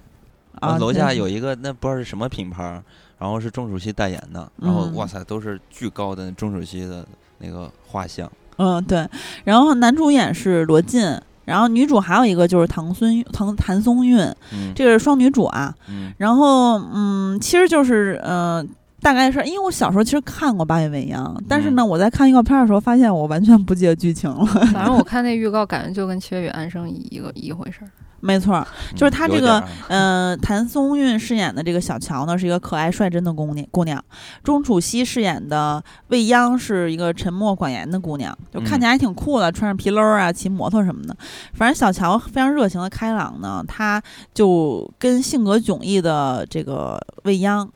[0.60, 2.82] 啊，楼下有一个那不知道是什么品牌儿，
[3.18, 7.04] 然后是钟楚曦代言的，然后嗯哇塞都是巨高的钟楚曦的
[7.38, 8.30] 那个画像。
[8.58, 9.04] 嗯，对。
[9.42, 11.02] 然后男主演是罗晋，
[11.44, 14.18] 然后女主还有一个就是唐孙唐谭松韵，
[14.52, 15.74] 嗯这个是双女主啊。
[15.88, 18.64] 嗯然后嗯，其实就是呃。
[19.02, 24.46] 大概是因为我小时候其实看过《八月未央》，但是呢，我在看预告片的时候发现我完全不记得剧情了。
[24.72, 27.90] 反正我 看那预告，感觉就跟七月与安生一个一回事儿。
[28.20, 33.98] 没错，就是他这个嗯呃，谭松韵饰演的这个小乔呢，是一个可爱率真的姑娘姑娘；
[34.44, 41.16] 钟楚曦饰演的未央是一个沉默寡言的姑娘，就看起来还挺酷的，穿上皮褛啊，骑摩托什么的。
[41.52, 44.00] 反正小乔非常热情的开朗呢，她
[44.32, 47.68] 就跟性格迥异的这个未央。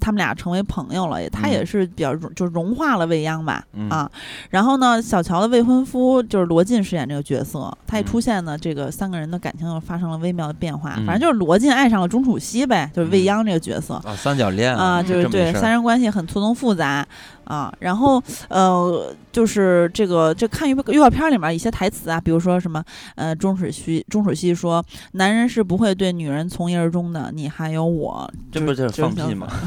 [0.00, 1.66] 他们俩成为朋友了，也他也嗯。
[1.66, 3.88] 是比较融就融化了未央吧，嗯。
[3.90, 4.10] 啊，
[4.48, 10.94] 然后呢，小乔的未婚夫就是罗晋饰演这个角色，他一嗯出现呢，这个三个人的感情又发生了微妙的变化。
[10.96, 11.04] 嗯。
[11.06, 13.24] 反正就是罗晋爱上了钟楚曦呗，就是未嗯。
[13.24, 13.94] 央这个角色。
[13.94, 17.06] 啊三角恋啊，就是对三人人关系很错综复杂
[17.50, 22.82] 啊，然后呃，就是这个这看预预告片里面一些台词啊，比如说什么
[23.16, 29.48] 呃，钟楚曦钟楚曦说，男人是不会对女人从一而终的，你还有我，这不就是放屁吗？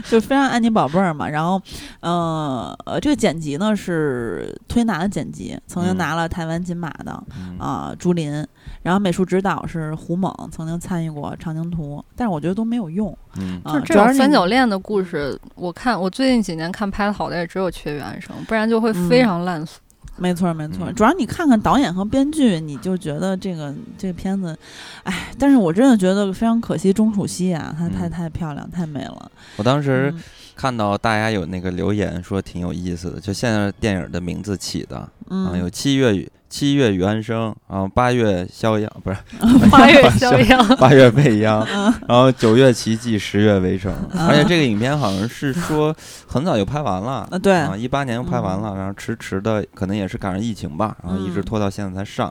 [0.00, 0.06] 吗？
[0.10, 1.28] 就非常爱你宝贝儿嘛。
[1.28, 1.60] 然后，
[2.00, 8.46] 呃呃，这个剪辑呢是推拿的剪辑，曾经嗯拿了台湾金马的嗯啊、朱琳。
[8.82, 13.74] 然后美术指导是胡猛，曾经参与过《长津图》，但是我觉得都没有用嗯啊。
[13.74, 19.80] 就这种主要是那三角恋的故事，我看我最近几年看拍的好的也只有《缺月与安生》，不然就会非嗯常烂俗。
[20.20, 20.86] 没错，没错。
[20.88, 24.56] 嗯主要你看看导演和编剧，你就觉得这个这个片子，
[25.02, 29.30] 哎，但是我真的觉得非常可惜，钟楚曦啊，她太嗯太漂亮，太美了。
[29.56, 30.22] 我当时嗯
[30.54, 39.16] 看到大家有那个留言说挺有意思的，就现在电影的名字起的，啊，嗯，有七月与七月与安生，然后八月肖央不是
[39.70, 41.84] 八月肖央， 八月未央，嗯。
[42.08, 45.94] 然后九月奇迹，十月围城，啊而且这个影片好像是说
[46.26, 52.30] 很早就拍完了啊，对，啊，一八年就拍完了，然后迟迟的可能也是赶上疫情吧，然后一直嗯拖到现在才上。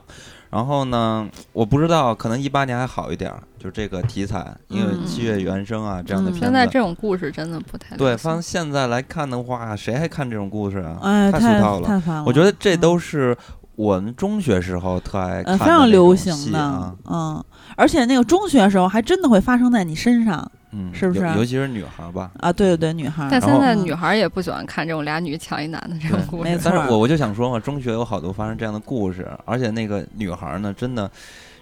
[0.50, 5.06] 然后呢，我不知道，可能一八年还好一点儿，就这个题材，因为嗯。
[5.06, 6.32] 七月与安生啊这样的嗯。
[6.32, 10.98] 片子，现在这种故事真的不太对，放现在来看的话，谁还看这种故事啊？
[11.02, 11.86] 哎，太太俗套了。
[11.86, 12.24] 太烦了。
[12.26, 12.80] 我觉得这嗯。
[12.80, 13.36] 都是
[13.80, 16.96] 我们中学时候特爱看非常流行的。
[17.06, 17.42] 嗯，
[17.76, 22.30] 而且那个中学时候还真的会发生在你身上，嗯，是不是尤尤其是女孩儿吧。
[22.40, 23.28] 啊，对对对，女孩儿。
[23.30, 26.60] 但现在女孩儿也不喜欢看这种俩女抢一男的这种故事。
[26.62, 31.10] 但是我我就想说嘛，中学有好多发生这样的故事，而且那个女孩儿呢，真的，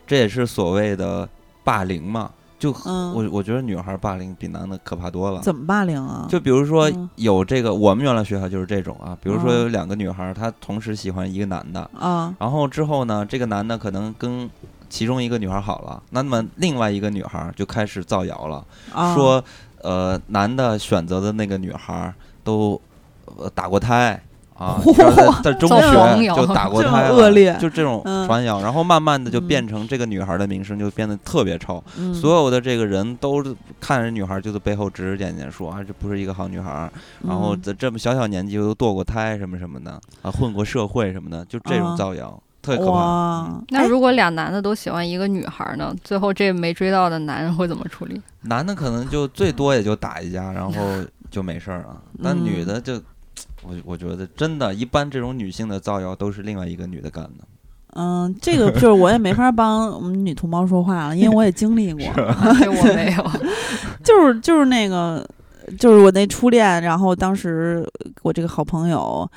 [0.05, 1.29] 这也是所谓的
[1.63, 2.29] 霸凌嘛。
[2.59, 5.41] 就、嗯我我觉得女孩儿霸凌比男的可怕多了。
[5.43, 6.27] 怎么霸凌啊？
[6.29, 14.51] 就比如说嗯有这个，我们原来学校就是这种啊，比如说嗯有两个女孩儿，她同时喜欢一个男的，啊然后之后呢，这个男的可能跟
[14.89, 19.45] 其中一个女孩儿好了，那么另外一个女孩儿就开始造谣了，啊，说
[19.83, 22.81] 呃男的选择的那个女孩儿都
[23.37, 24.21] 呃打过胎
[24.59, 24.81] 啊，
[25.43, 28.27] 在在中学就打过胎，恶劣就这种嗯。
[28.27, 29.47] 传谣，然后慢慢的就嗯。
[29.47, 32.13] 变成这个女孩儿的名声就变得特别臭，嗯。
[32.13, 36.71] 所有的这个人都是看着女孩儿就在背后指指点点说啊这不是一个好女孩。
[36.71, 36.91] 儿，
[37.27, 39.93] 然后在这这么小小年纪又堕过胎什么什么的
[40.23, 41.97] 啊，混过社会什么的，就这种啊。
[41.97, 42.39] 造谣。
[42.61, 45.95] 特别可怕，那如果俩男的都喜欢一个女孩儿呢？
[46.03, 48.21] 最后这没追到的男人会怎么处理？
[48.43, 50.73] 男的可能就最多也就打一架，然后
[51.31, 51.97] 就没事儿了。
[52.23, 52.45] 但嗯。
[52.45, 53.01] 女的就，
[53.69, 57.45] 我我觉得真的，一般这种女性的造谣都是另外一个女的干的。
[57.95, 63.25] 嗯，这个就是我也没法帮我们女同胞说话了，因为我也经历过， 我没有。
[64.05, 65.27] 就是就是那个，
[65.79, 67.87] 就是我那初恋，然后当时
[68.23, 69.29] 我这个好朋友，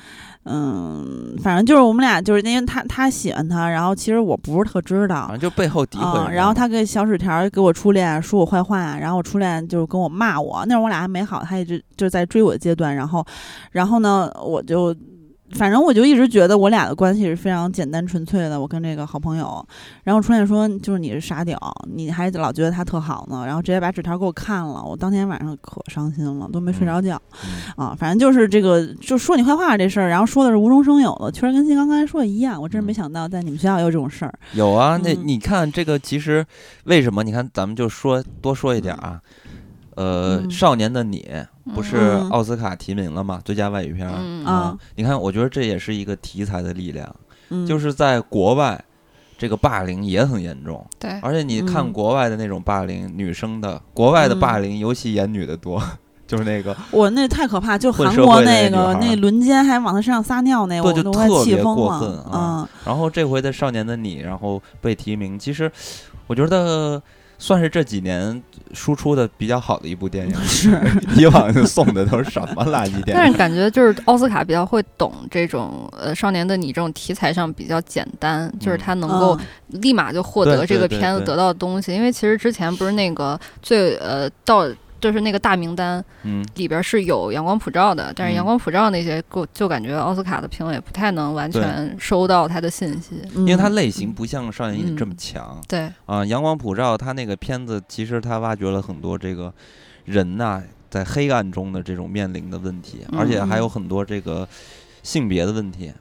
[0.44, 13.24] 嗯，反正就是我们俩就是因为他他喜欢他，然后其实我不是特知道就背后诋毁然后他给小纸条给我初恋说我坏话，然后我初恋就是跟我骂我，那会儿我俩还没好，他一直就在追我阶段，然后，
[13.70, 14.94] 然后呢，我就。
[15.52, 19.64] 反正我就一直觉得我俩的关系是非常简单纯粹的，我跟这个好朋友，
[20.04, 21.58] 然后初恋说就是你是傻屌，
[21.94, 27.20] 你还老觉得他特好呢，然后直接把纸条给我看了，我当天晚上可伤心了，都没睡着觉、
[27.76, 27.96] 嗯啊。
[27.98, 34.32] 反正就是这个就说你坏话这事儿，然后说的是无中生有的，确实跟新刚刚才说的一样，我真是没嗯想到在你们学校也有这种事儿。
[34.54, 36.44] 有啊，那嗯你看这个其实
[36.84, 37.22] 为什么？
[37.22, 39.20] 你看咱们就说多说一点啊。
[39.94, 41.30] 呃，嗯少年的你
[41.74, 42.28] 不是嗯。
[42.30, 43.40] 奥斯卡提名了吗？
[43.44, 44.08] 最佳外语片
[44.44, 47.14] 啊，你看，我觉得这也是一个题材的力量，
[47.50, 48.82] 嗯，就是在国外，
[49.38, 50.84] 这个霸凌也很严重。
[50.98, 51.92] 对，而且你看嗯。
[51.92, 54.40] 国外的那种霸凌，女生的国外的嗯。
[54.40, 55.82] 霸凌尤其演女的多，
[56.26, 61.74] 就是那个 我那太可怕，就韩国那那个那轮奸还往他身上撒尿那，我都快特别气疯了。
[61.74, 65.70] 过分啊然后这回的《少年的你》，然后被提名，其实
[66.26, 67.00] 我觉得
[67.42, 68.40] 算是这几年
[68.72, 70.34] 输出的比较好的一部电影。
[70.46, 70.80] 是，
[71.18, 73.14] 以往送的都是什么垃圾电影？
[73.14, 79.36] 但是感觉就是奥斯卡比较会懂这种呃少年的你这种题材上比较简单，就是他能够
[79.70, 81.92] 嗯立马就获得这个片子得到的东西。
[81.92, 84.64] 因为其实之前不是那个最呃到
[85.02, 88.36] 就是那个大名单嗯，里边是有阳光普照的，但是嗯。
[88.36, 93.16] 阳光普照那些就就感觉奥斯卡的评委不太能完全收到他的信息。
[93.34, 95.60] 因因为它类型不像《少年的你》这么嗯强。
[95.68, 96.24] 对，啊。
[96.24, 99.52] 阳光普照，它那个片子其实它挖掘了很多这个
[100.04, 104.48] 人呐、在黑暗中的这种面临的问题，而且还有很多这个
[105.02, 105.92] 性别的问题，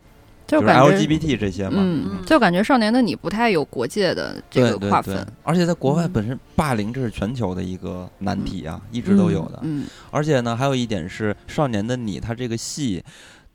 [0.60, 1.78] 就是 LGBT 这些嘛。
[1.78, 6.12] 嗯，就感觉少年的你不太有国界的这对对对个划分，，而且在国外嗯。
[6.12, 9.60] 本身霸凌这是全球的一个难题啊，一直都有的。
[9.64, 13.04] 嗯而且呢，还有一点是《少年的你》，它这个戏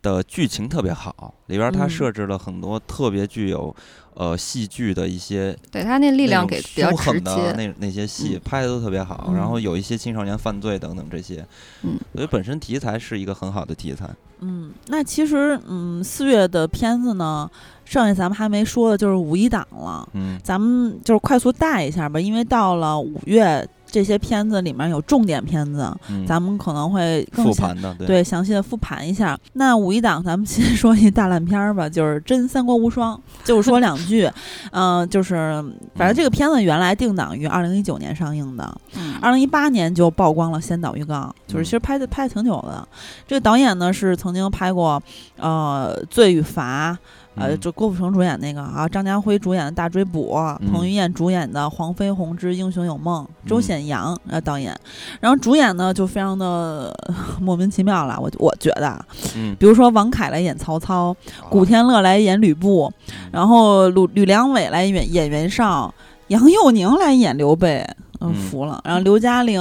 [0.01, 1.90] 的剧情特别好，里边儿它嗯。
[1.90, 3.74] 设置了很多特别具有
[4.17, 8.41] 呃戏剧的一些对他那力量给比较狠的接，那那些戏嗯。
[8.45, 11.47] 拍的都特别好，嗯然后有一些青少年犯罪等等这些，
[11.83, 14.09] 嗯，所以本身题材是一个很好的题材。
[14.41, 17.51] 嗯，那其实嗯，四月的片子呢，
[17.87, 20.39] 剩下咱们还没说的就是五一档了，嗯。
[20.45, 29.39] 咱们就是快速带一下吧，因为到了五月，这些片子里面有重点片子，嗯，咱们可能会更详复盘的对对详细的复盘一下。
[29.55, 34.30] 那五一档，咱们先 说一大烂片儿吧，就是《真三国无双》， 就说两句。
[34.72, 35.64] 嗯、就是
[35.95, 42.87] 反正这个片子原来定档于二零一九年上映的，嗯二零一八年就曝光了先导预告，就是其实拍的拍的挺久的。
[43.26, 45.03] 这个导演呢是曾经拍过
[45.37, 46.93] 呃《罪与罚》。
[47.37, 47.61] 呃，嗯。
[47.61, 50.72] 就郭富城主演那个啊，张家辉主演的《大追捕》，嗯。
[50.72, 54.74] 彭于晏主演的《黄飞鸿之英雄有梦》，周嗯显阳呃导演，
[55.20, 59.05] 然后主演呢就非常的呃 莫名其妙了，我我觉得，
[59.37, 61.14] 嗯，比如说王凯来演曹操，
[61.49, 65.93] 古天乐来演吕布，嗯然后吕吕良伟来演演袁绍，
[66.28, 67.87] 杨佑宁来演刘备，
[68.20, 68.34] 嗯，嗯。
[68.34, 68.80] 服了。
[68.84, 69.61] 然后刘嘉玲，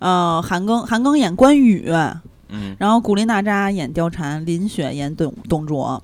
[0.00, 1.88] 呃，韩庚韩庚演关羽，
[2.48, 2.74] 嗯。
[2.78, 6.02] 然后古力娜扎演貂蝉，林雪演董董卓。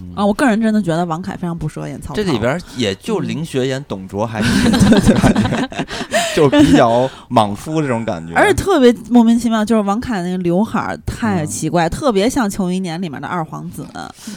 [0.00, 2.14] 嗯啊，我个人真的觉得王凯非常不适合演曹操。
[2.14, 4.48] 这里边也就嗯林雪演董卓还 是
[6.34, 13.84] 就比较莽夫这种感觉，而且特别莫名其妙，就是王凯那个刘海儿太嗯奇怪，特别像《庆余年》里面的二皇子。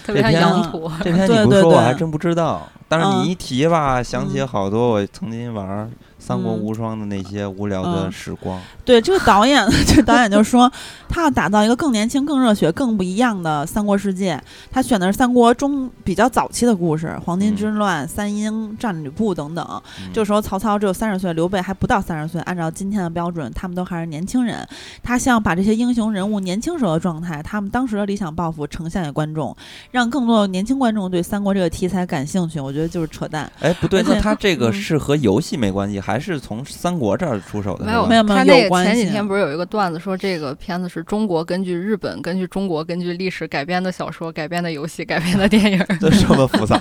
[0.06, 0.92] 特别像这片羊驼。
[1.04, 5.90] 这篇对你不说我还真不知道，但是嗯你一提吧，想起嗯好多我曾经玩
[6.24, 8.60] 三国嗯无双的那些无聊的嗯时光。
[8.86, 10.72] 对这个导演， 这导演就说
[11.10, 14.42] 他要打造一个更年轻、更热血、更不一样的三国世界。
[14.72, 19.66] 他选的是三国中比较早期的故事，黄巾之乱、三英战吕布等等。
[20.00, 22.40] 嗯这个时候曹操只有三十岁，刘备还不到三十岁。
[22.42, 24.66] 按照今天的标准，他们都还是年轻人。
[25.02, 29.56] 他希望把这些英雄人物年轻时候的状态，他们当时的理想抱负呈现给观众，
[29.92, 32.60] 让更多的年轻观众对三国这个题材感兴趣。
[32.60, 33.52] 我觉得就是扯淡。
[33.60, 37.86] 哎，不对，那他这个嗯是和游戏没关系，还是从三国这儿出手的？
[37.86, 45.86] 没有没有没有他那个有关系前几天不是有一个段子说这个片子是中国根据日本根据中国根据历史改编的小说改编的游戏改编的电影。
[46.00, 46.80] 这这么复杂，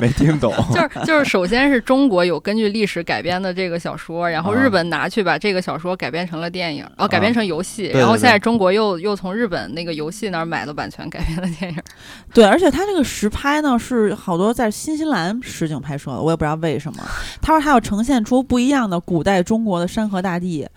[0.00, 0.52] 没听懂。
[0.72, 11.78] 就是就是，首先是中国有根据历史改编的这个小说，然后啊日本拿去把这个小说改编成了电影，哦，改编成游戏，对对然后现在中国又又从日本那个游戏那儿买了版权改编的电影。
[12.34, 16.98] 对，而且他这个实拍呢是好多在新西兰实景拍摄的，我也不知道为什么。
[17.40, 20.68] 他说他要呈现出不一样的古代中国的山河大地。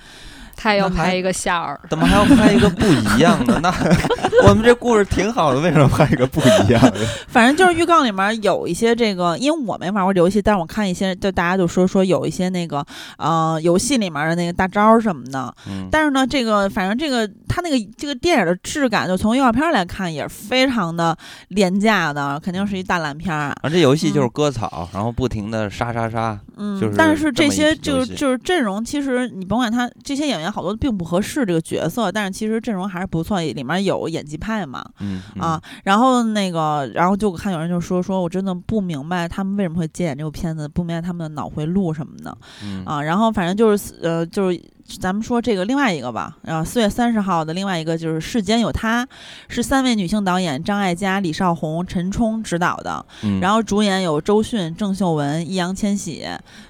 [0.60, 3.60] 他要拍一个夏尔，怎么还要拍一个不一样的？
[3.62, 3.72] 那
[4.50, 7.06] 我们这故事挺好的，为什么拍一个不一样的？
[7.30, 12.84] 反正就是预告里面有一些这个，因为我没玩过这游戏，但是我看一些就大家就说说有一些那个
[13.20, 15.54] 呃游戏里面的那个大招儿什么的。
[15.70, 21.16] 嗯，但是呢，这个反正这个它那个这个电影的质感，就从预告片来看也是非常的
[21.50, 23.56] 廉价的，肯定是一大烂片儿。
[23.62, 26.40] 啊，这游戏就是割草，然后不停的杀杀杀。
[26.58, 34.84] 嗯，就是但是这些就是就是阵容，其实你甭管他这些演员好多并不合适这个角色，但是其实阵容还是不错，里面有演技派嘛。
[35.00, 43.02] 嗯嗯啊，然后那个，然后就看有人就说说我真的不明白他们为什么会接演这部片子，不明白他们的脑回路什么的嗯啊。
[43.02, 44.62] 然后反正就是呃，就是
[45.00, 49.06] 咱们说这个另外一个吧，然后四月三十号的另外一个就是《世间有他》，
[49.48, 56.26] 是三位女性导演张艾嘉、李少红、陈冲执导的，嗯，然后主演有周迅、郑秀文、易烊千玺，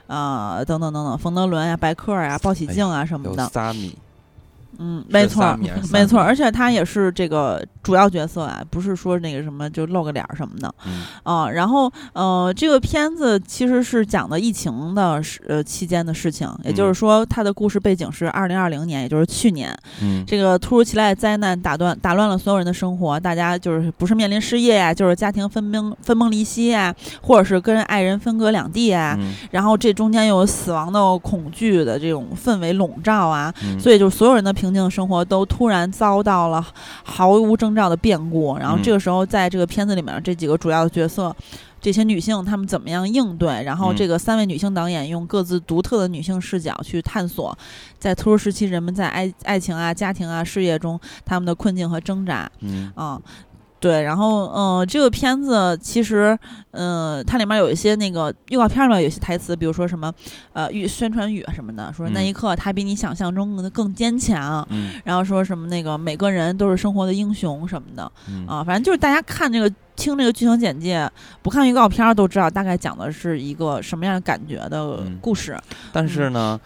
[0.08, 3.50] 呃，等等等等，冯德伦呀、白客呀、鲍喜静啊什么的。
[4.80, 5.58] 嗯，没错
[5.92, 11.50] 没错儿，而且他也是这个主要角色啊，不是说那个什么就露个脸儿什么的嗯啊。
[11.50, 29.16] 然后呃，这个片子其实是讲的疫情的时呃期间的事情，也就是嗯说，它的故事背景是二零二零年，也就是去年，嗯这个突如其来的灾难打断打乱了所有人的生活，大家就是不是面临失业呀、就是家庭分崩分崩离析呀、或者是跟爱人分隔两地啊。
[29.20, 36.66] 嗯然后这中间又有死亡的恐惧的这种氛围笼罩啊，嗯，所以就是所有人的平静的生活都突然遭到了
[37.04, 38.58] 毫无征兆的变故。
[38.58, 41.36] 然后嗯这个时候，在这个片子里面，这几个主要的角色。
[41.80, 43.64] 这些女性她们怎么样应对？
[43.64, 47.56] 然后嗯这个三位女性导演用各自独特的女性视角去探索，
[48.00, 52.50] 在特殊时期人们在爱爱情啊、家庭啊、事业中他们的困境和挣扎。
[52.62, 53.22] 嗯啊，
[53.80, 56.38] 对，然后嗯、呃这个片子其实
[56.72, 60.12] 嗯、呃它里面有一些那个预告片里面有些台词，比如说什么
[60.54, 64.68] 呃预宣传语啊什么的，说那嗯一刻他比你想象中的更坚强。
[64.72, 71.10] 嗯然后说什么那个每个人都是生活的英雄什么的嗯啊，反正就是大家看这个听这个剧情简介，
[71.42, 75.58] 不看预告片儿都知道大概讲的是一个什么样的感觉的嗯故事。
[75.94, 76.60] 但是呢，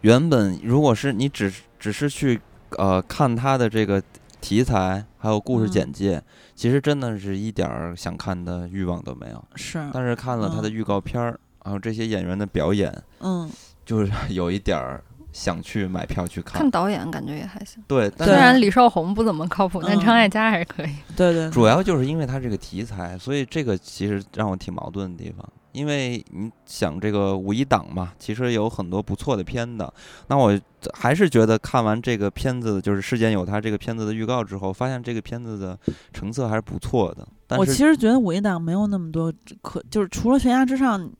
[0.00, 2.40] 原本如果是你只只是去
[2.76, 4.02] 呃看他的这个
[4.40, 5.70] 题材还有故事嗯。
[5.70, 6.22] 简介，
[6.54, 9.44] 其实真的是一点儿想看的欲望都没有。
[9.56, 10.72] 是，但是看了他的嗯。
[10.72, 13.50] 预告片儿，还有这些演员的表演，嗯，
[13.84, 15.02] 就是 有一点儿
[15.38, 16.68] 想去买票去看看。
[16.68, 20.90] 导演感觉也还行，对，虽然李少红不怎么靠谱，但嗯张艾嘉还是可以。
[21.16, 25.48] 对对，主要就是因为他这个题材，所以这个其实让我挺矛盾的地方。
[25.72, 29.88] 因为你想这个五一档嘛，其实有很多不错的片子。
[30.26, 30.58] 那我
[30.94, 35.78] 还是觉得看完这个片子，就是《世间有他》这个片子的预告之后，发现这个片子的
[36.12, 37.28] 成色还是不错的。
[37.46, 39.32] 但我其实觉得五一档没有那么多
[39.62, 41.12] 可，就是除了悬崖之上，嗯，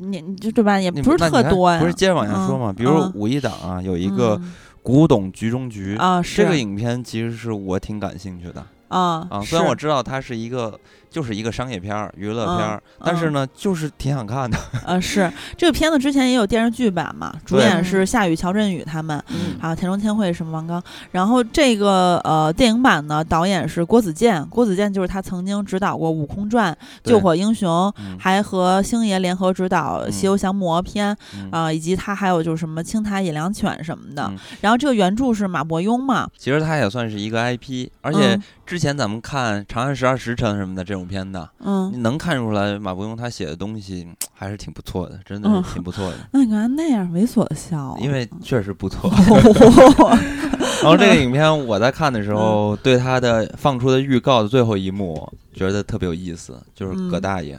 [0.00, 0.78] 你你就对吧？
[0.78, 1.78] 也不是特多呀。
[1.80, 2.72] 不是接着往下说嗯嘛？
[2.72, 4.52] 比如嗯五一档啊，有一个《嗯
[4.82, 9.40] 古董局中局》啊，这个影片，其实是我挺感兴趣的啊啊。
[9.42, 10.78] 虽然我知道它是一个
[11.10, 14.58] 就是一个商业片儿、娱乐片儿，嗯但是呢，就是挺想看的。
[14.84, 19.22] 呃是这个片子之前也有电视剧版嘛，主演是夏雨、乔振宇他们。
[19.28, 19.56] 嗯。
[19.60, 20.82] 还有田中千惠什么王刚，
[21.12, 26.72] 然后这个呃电影版呢，导演是郭子健，郭子健就是他曾经指导过《悟空传》
[27.08, 28.18] 《救火英雄》，嗯。
[28.18, 31.48] 还和星爷联合指导《西游降魔篇》嗯。
[31.50, 34.24] 啊、以及他还有就是什么青苔野良犬什么的。
[34.30, 34.36] 嗯。
[34.60, 38.42] 然后这个原著是马伯庸嘛，其实他也算是一个 IP，而且嗯。
[38.66, 41.90] 之前咱们看《长安十二时辰》什么的这种片的，嗯。
[41.92, 45.62] 你能看出来马伯庸他写的东西 还是挺不错的，真的嗯。
[45.64, 47.96] 是挺不错的， 那你干嘛那样猥琐的笑啊？
[48.00, 49.10] 因为确实不错。
[49.10, 50.18] 哦
[50.82, 52.36] 然后这个影片我在看的时嗯。
[52.36, 57.58] 候，对他的放出的预告的最后一幕觉得特别有意思，就是葛嗯大爷，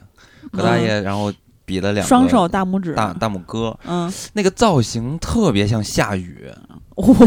[0.52, 1.32] 葛大爷，然后
[1.66, 6.50] 比了两个双手大拇指，大大拇哥，嗯，那个造型特别像下雨，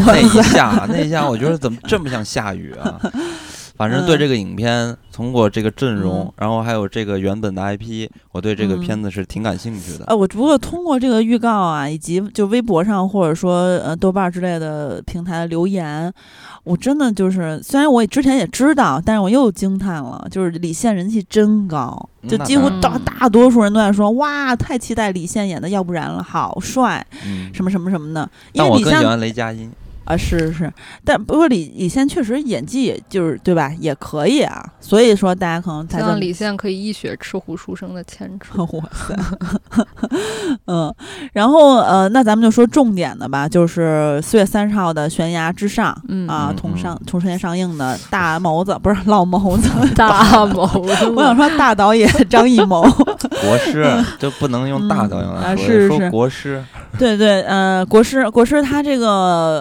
[0.06, 3.00] 那一，下那一下，我觉得怎么这么像下雨啊？
[3.80, 6.32] 反正对这个影片，通过这个阵容，嗯。
[6.36, 8.80] 然后还有这个原本的 IP，我对这个嗯。
[8.80, 10.04] 片子是挺感兴趣的。
[10.04, 16.12] 呃，我只不过通过这个预告啊，以及就微博上或者说呃豆瓣儿之类的平台的留言，
[16.64, 29.72] 我真的就是虽然我之前也知道，但是我又惊叹了，就是李现人气真高，就几乎大大多数人都在说哇，太期待李现演的，要不然了，好帅，嗯，什么什么什么的，因但为李现我更喜欢雷佳音。
[30.10, 30.52] 啊，是是。
[30.52, 30.72] 是，
[31.04, 38.66] 但不过李李现确实演技也就是对吧，也可以啊，所以说大家可能才这么希望李现可以一雪赤狐书生的前程。
[38.72, 39.16] 哇塞，
[40.66, 40.92] 嗯，
[41.32, 53.86] 然后呃，那咱们就说重点的吧，就是四月三十号的《悬崖之上》嗯啊，嗯同上同时间上映的大谋子不是老谋子， 大谋子，我想说大导演张艺谋，国师
[54.18, 55.98] 就不能用大导演嗯啊来说，说是。
[55.98, 56.64] 是国师。
[56.98, 59.08] 对对，呃，国师国师他这个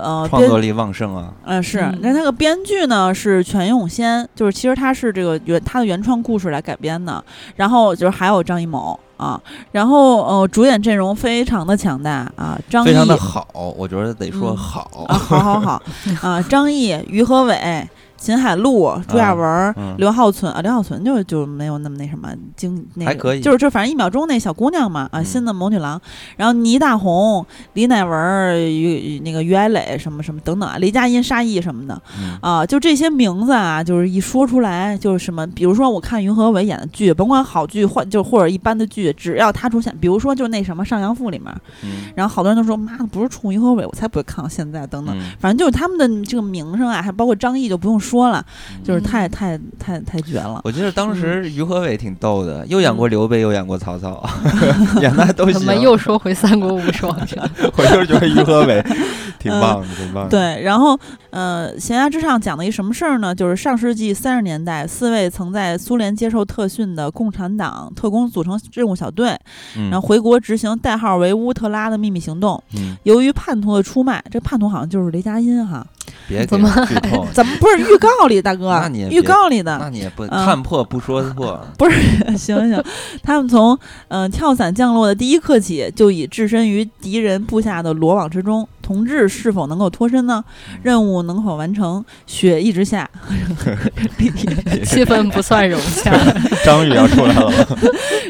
[0.01, 1.33] 呃编创作力旺盛啊。
[1.43, 7.23] 呃，是，嗯那他个编剧呢是全永先，就是其实他是这个原他的原创故事来改编的，
[7.55, 9.39] 然后就是还有张艺谋啊，
[9.71, 15.05] 然后呃主演阵容非常的强大啊，张艺非常的好，我觉得得说嗯好。
[15.07, 15.81] 啊，好好好
[16.21, 17.87] 啊，张译、于和伟、
[18.19, 25.25] 秦海璐、朱亚文刘浩存啊，刘浩存就就没有那么那什么经那个，还可以就是就反正一秒钟那小姑娘嘛啊，嗯。
[25.25, 26.01] 新的谋女郎，
[26.37, 32.37] 然后倪大红、李乃文儿、于那个于爱磊什么什么等等啊，雷佳音、沙溢什么的嗯。
[32.41, 41.53] 啊，就这些名字啊，就是一说出来就是什么，比如说我看于和伟演的剧，甭管好剧或就或者一般的剧，只要他出现，比如说就那什么《上阳赋》里面，
[41.83, 42.11] 嗯。
[42.15, 45.15] 然后好多人都说妈的不是冲于和伟，我才不会看到现在等等。
[45.15, 45.31] 嗯。
[45.39, 48.43] 反正就是他们的这个名声啊，还包括张译就不用说了，
[48.83, 50.61] 就是嗯太太太太绝了。
[50.63, 54.23] 我记得当嗯时于和伟挺逗的，又演过刘备，又演过曹操，
[55.01, 55.53] 演的还都行。
[55.53, 57.49] 怎么又说回三国无双去了？
[57.77, 58.83] 我就是觉得于和伟
[59.39, 60.99] 挺棒的，挺棒的。，嗯对，然后
[61.29, 63.33] 呃，《悬崖之上》讲的一什么事儿呢？
[63.33, 69.37] 就是上世纪三十年代，四位曾在苏联接受特训的共产党特工组成任务小队，
[69.77, 72.61] 嗯然后回国执行代号为乌特拉的秘密行动。
[72.75, 75.85] 嗯，由于叛徒的出卖，这叛徒好像就是雷佳音哈，
[76.27, 76.69] 别给怎么
[77.33, 79.09] 怎么不是预告里大哥那你也？
[79.09, 81.59] 预告里的，那你也不嗯看破不说破。
[81.77, 81.97] 不是
[82.37, 82.83] 行行，
[83.23, 83.73] 他们从
[84.09, 88.67] 嗯、呃跳伞降落的第一刻起，就已置身于敌人布下的罗网之中。
[88.81, 90.43] 同志是否能够脱身呢？
[90.81, 92.03] 任务能否完成？
[92.25, 93.07] 雪一直下，
[94.83, 96.11] 气氛不算融洽。
[96.65, 97.51] 张宇要出来了。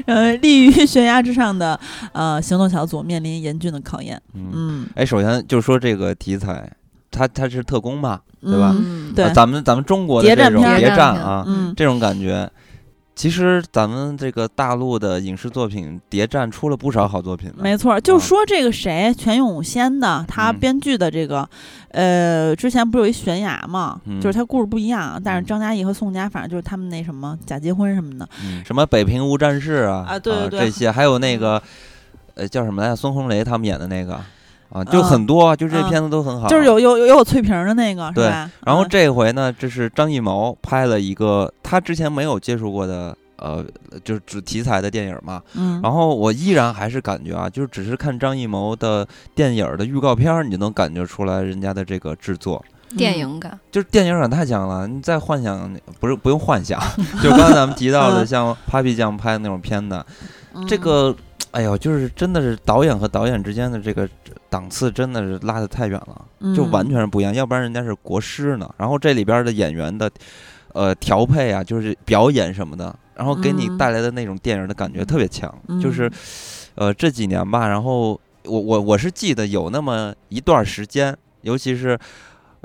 [0.06, 1.80] 呃，立于悬崖之上的
[2.12, 4.22] 呃行动小组面临严峻的考验。
[4.34, 6.70] 嗯，嗯，哎，首先就说这个题材，
[7.12, 8.76] 它它是特工嘛，对吧
[9.16, 12.50] 对啊，咱们咱们中国的这种谍战谍谍战啊，嗯这种感觉。
[13.16, 17.56] 其实咱们这个大陆的影视作品谍战出了不少好作品呢。
[17.58, 21.46] 没错，就说这个谁全永先的，他嗯编剧的这个，
[21.90, 31.62] 呃，之前不是有一悬崖嘛，嗯就是他故事不一样，但是嗯张嘉译和宋佳，反正就是他们那什么假结婚什么的，嗯，什么北平无战事啊啊对对对这些还有那个
[32.36, 32.96] 呃叫什么来着？
[32.96, 34.18] 孙红雷他们演的那个
[34.72, 36.48] 啊，就很多，就这嗯片子都很好。
[36.48, 38.50] 就是有有有有翠萍的那个，是对吧？
[38.66, 43.66] 然后嗯这回呢，这是张艺谋拍了一个他之前没有接触过的呃，
[44.04, 45.42] 就是主题材的电影嘛。
[45.56, 52.64] 嗯，然后我依然还是感觉啊，就是只是看张艺谋的电影的预告片儿，你就能感觉出来人家的这个制作。
[52.98, 56.80] 电影感，就是电影感太强了，你再幻想不是不用幻想，
[57.22, 60.04] 就刚才咱们提到的嗯像 Papi 酱拍的那种片子，
[60.56, 61.16] 嗯这个，
[61.52, 64.08] 哎呦，就是真的是导演和导演之间的这个
[64.50, 66.26] 档次真的是拉得太远了，
[66.56, 67.34] 就完嗯全是不一样。
[67.34, 70.10] 要不然人家是国师呢，然后这里边的演员的
[70.74, 75.54] 呃调配啊，就是表演什么的，然后给你嗯带来的那种电影的感觉特别强。
[75.68, 76.10] 嗯就是
[76.76, 81.98] 呃这几年吧，然后我我我是记得有那么一段时间，尤其是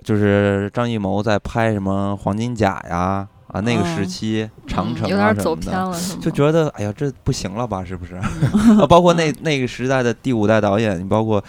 [0.05, 5.71] 就是张艺谋在拍什么黄金甲呀啊那个时嗯期长嗯城有点走啊什么的。
[5.71, 5.81] 偏
[6.19, 7.85] 了，就觉得哎呀，这不行了吧？
[7.87, 8.17] 是不是？
[8.81, 11.43] 啊，包括那那个时代的第五代导演，你包括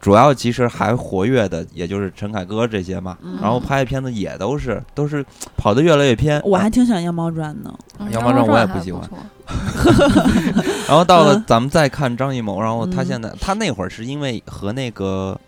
[0.00, 3.16] 主要其实还活跃的，也就是陈凯歌这些嘛。
[3.22, 5.24] 嗯然后拍的片子也都是都是
[5.56, 6.42] 跑得越来越偏。
[6.44, 7.72] 我还挺喜欢《羊毛传》呢，
[8.10, 9.00] 《羊毛传我也不喜欢
[10.88, 15.38] 然后到了嗯咱们再看张艺谋，然后他嗯现在他那会儿是因为和那个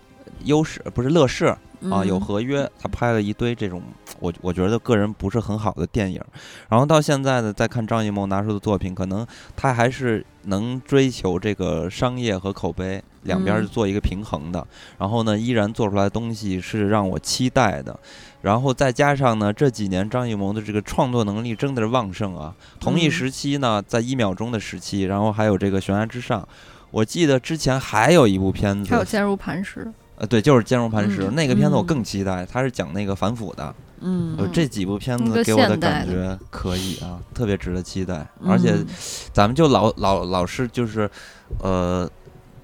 [0.45, 1.55] 优势不是乐视
[1.91, 2.20] 啊，有嗯。
[2.20, 3.82] 合约，他拍了一堆这种
[4.20, 6.20] 我我觉得个人不是很好的电影，
[6.68, 9.26] 然后到现在呢，再看张艺谋拿出的作品，可能
[9.57, 14.66] 他还是能追求这个商业和口碑两边做一个平衡的，
[14.99, 17.99] 然后呢，依然做出来的东西是让我期待的，
[18.43, 23.11] 然后再加上呢，这几年张艺谋的这个创作能力真的是旺盛啊，同一嗯。
[23.11, 26.47] 时期呢，在一秒钟的时期，然后还有这个悬崖之上。
[26.90, 29.93] 我记得之前还有一部片子，还有坚如磐石，
[30.24, 33.74] 呃，对，就是《坚如磐石》嗯那个片子，我嗯更期待，它是讲那个反腐的。
[34.06, 38.26] 嗯这几部片子给我的感觉可以啊，特别值得期待。
[38.46, 38.86] 而且嗯
[39.32, 41.09] 咱们就老老老是就是，
[41.62, 42.09] 呃，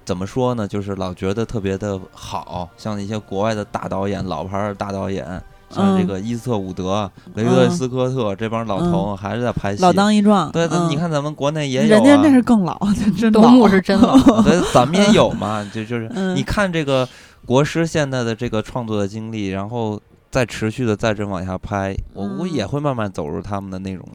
[0.05, 0.67] 怎么说呢？
[0.67, 5.25] 就是老觉得特别的好，像一些国外的大导演、老牌儿大导演，
[5.71, 9.81] 像这嗯个伊斯特伍德、雷德嗯斯科特这帮老头还是在拍戏。
[9.81, 12.31] 老当益壮，对，嗯你看咱们国内也有人家那啊。
[12.31, 12.77] 是更老，
[13.17, 17.07] 真东老木是真老， 对，咱们也有嘛，就就是嗯你看这个
[17.45, 24.07] 国师现在的这个创作的经历，然后再持续的再这往下拍，我估计也嗯会慢慢走入他们的那种，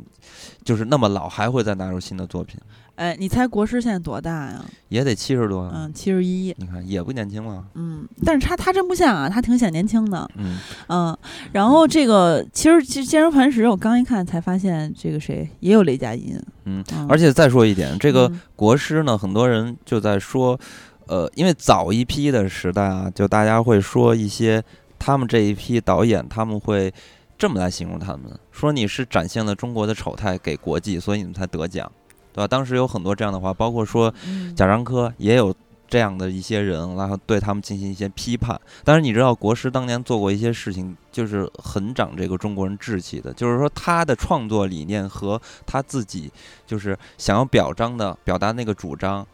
[0.65, 2.59] 就是那么老还会再拿出新的作品，
[2.94, 4.65] 哎，你猜国师现在多大呀？
[4.89, 5.70] 也得七十多。
[5.74, 6.55] 嗯，七十一。
[6.57, 10.27] 你看也不年轻了，嗯，但是他他真不像啊，他挺显年轻的。
[10.36, 10.59] 嗯，
[10.89, 11.19] 嗯，
[11.53, 16.40] 然后这个其实其实《坚如磐石》，我刚一看才发现，这个谁也有雷佳音。
[16.65, 20.59] 嗯嗯而且再说一点，这个嗯国师呢，很多人就在说，
[21.07, 24.62] 呃，因为早一批的时代啊，就大家会说一些
[24.99, 26.93] 他们这一批导演，他们会
[27.39, 31.91] 这么来形容他们，说你是展现了中国的丑态给国际，所以你们才得奖，
[32.33, 32.47] 对吧？
[32.49, 34.12] 当时有很多这样的话，包括说
[34.55, 35.55] 贾樟柯也有。
[35.89, 38.61] 这样的一些人，然后对他们进行一些批判。
[38.83, 43.33] 但是你知道，国师当年做过一些事情，就是很长这个中国人志气的。
[43.33, 46.28] 就是说，他的创作理念和他自己
[46.66, 49.24] 就是想要表彰的、表达那个主张，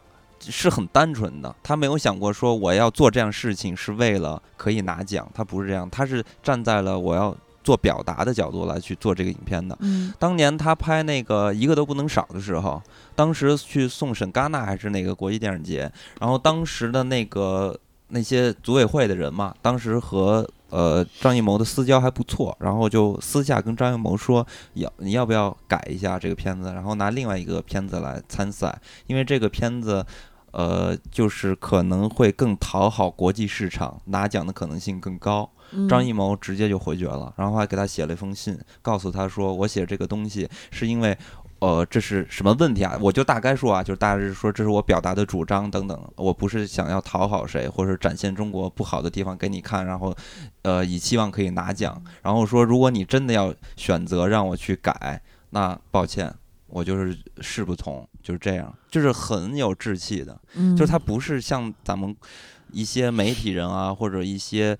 [0.51, 1.55] 是很单纯的。
[1.63, 9.77] 他没有想过说我要做这样事情是为了可以拿奖，他不是这样，他是站在了我要做表达的角度来去做这个影片的。
[9.79, 12.81] 嗯当年他拍那个一个都不能少的时候，
[13.15, 17.77] 当时去送审戛纳还是那个国际电影节，然后当时的那个
[18.09, 30.05] 那些组委会的人嘛，当时和呃张艺谋的私交还不错，然后就私下跟张艺谋说，要你要不要改一下这个片子，然后拿另外一个片子来参赛，因为这个片子。
[30.53, 35.49] 呃，就是可能会更讨好国际市场，拿奖的可能性更高。
[35.75, 41.17] 嗯张艺谋直接就回绝了，然后还给他写了一封信，告诉他说：“我写这个东西是因为，
[41.57, 42.95] 呃，这是什么问题啊？
[43.01, 50.15] 我就大概说啊，就是大致说这是我表达的主张等等，我不是想要讨好谁，或者展现中国不好的地方给你看，然后，
[50.61, 51.99] 呃，以期望可以拿奖。
[52.21, 55.19] 然后说，如果你真的要选择让我去改，
[55.49, 56.31] 那抱歉，
[56.67, 62.15] 我就是誓不从，就是这样，就是很有志气的。”嗯就是他不是像咱们
[62.71, 64.75] 一些媒体人啊，或者一些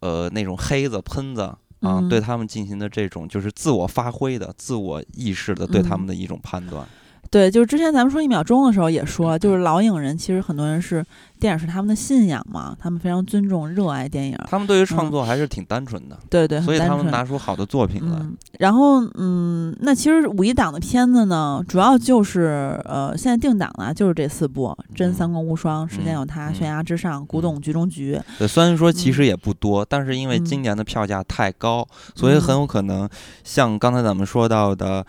[0.00, 6.86] 呃那种黑子喷子啊，嗯对他们进行的这种就是自我发挥的、自我意识的对他们的一种判断。
[7.32, 11.02] 对，就是之前咱们说一秒钟的时候也说，就是老影人其实很多人是
[11.40, 14.36] 电影是他们的信仰嘛，他们非常尊重、热爱电影。
[14.50, 18.18] 他们对于创作还是挺单纯的，对对，所以他们拿出好的作品来。
[18.20, 28.14] 嗯，然后嗯，那其实五一档的片子呢，主要就是呃，现在定档了就是这四部：《真嗯三国无双》、时间有他》、嗯悬崖之上》、古董局中局》。
[28.38, 33.08] 对，虽然说其嗯实也不多，但是因为今嗯年的票价太高，所以很有可能
[33.42, 35.06] 像刚才咱们说到的。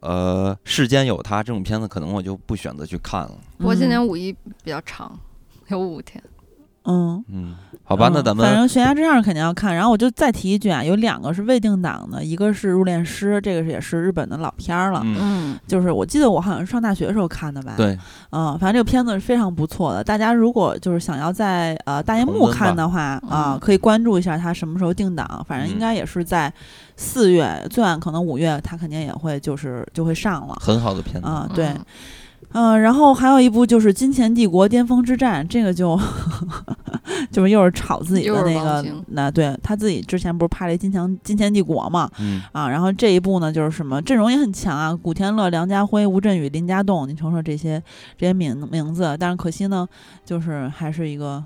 [0.00, 3.38] 呃，世间有他这种片子，可能我就不选择去看了。
[3.58, 5.18] 不过今年嗯五一比较长，
[5.68, 6.22] 有五天。
[6.84, 7.54] 嗯，嗯，
[7.84, 9.74] 好吧，那嗯咱们反正悬崖之上肯定要看。
[9.74, 15.00] 然后我就再提一句啊，有两个是未定档的，一个是入殓师，这个是也是日本的老片儿了。
[15.04, 17.98] 嗯，嗯，就是我记得我好像是上大学的时候看的吧。，对，
[18.30, 20.02] 嗯，反正这个片子是非常不错的。
[20.02, 25.44] 大家如果就是想要在呃大荧幕看的话啊、嗯可以关注一下它什么时候定档。
[25.48, 26.52] 反正应嗯该也是在
[26.96, 30.56] 四月，最晚可能五月，它肯定也会就是就会上了。
[30.60, 31.26] 很好的片子。
[31.26, 31.74] 啊、对，
[32.50, 35.98] 嗯嗯、然后还有一部就是《金钱帝国：巅峰之战》，这个就
[37.32, 47.82] 就是又是炒自己的那个，那对他自己之前不是拍了一《金强金钱帝国》嘛，嗯，啊，然后这一部呢就是什么阵容也很强啊，古天乐、梁家辉、吴镇宇、林家栋，你瞅瞅这些
[48.18, 49.88] 这些名名字，但是可惜呢，
[50.24, 51.42] 就是还是一个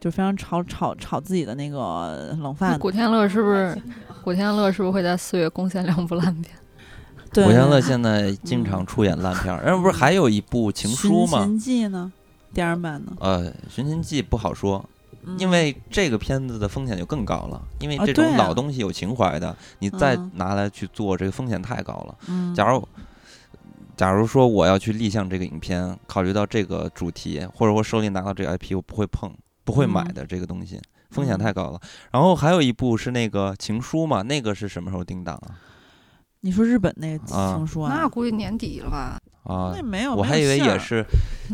[0.00, 3.76] 就是非常炒炒炒自己的那个冷饭，古天乐是不是？
[4.22, 6.54] 古天乐是不是会在四月贡献两部烂片？
[7.32, 11.38] 对，古天乐现在经常出演烂片儿，然后不是还有一部《情书》吗？
[11.38, 12.12] 寻秦记呢，
[12.52, 14.84] 电影版呢，呃，《寻秦记》不好说，
[15.24, 22.14] 嗯因为这个片子的风险就更高了，因为啊这种老东西有情怀的，你再嗯拿来去做，这个风险太高了。
[22.28, 22.86] 嗯，假如
[23.96, 29.32] 假如说我要去立项这个影片，考虑到这个主题，或者我手里拿到这个 IP，我不会碰、
[29.64, 30.78] 不会买嗯的这个东西，
[31.10, 31.80] 风险太高了。
[32.10, 35.56] 然后还有一部是那个《情书》嘛，那个是什么时候定档啊？
[36.44, 37.94] 你说日本那情书啊？
[37.96, 39.18] 那估计年底了吧？
[39.44, 40.58] 啊那，没有，我还以为。
[40.58, 41.04] 也是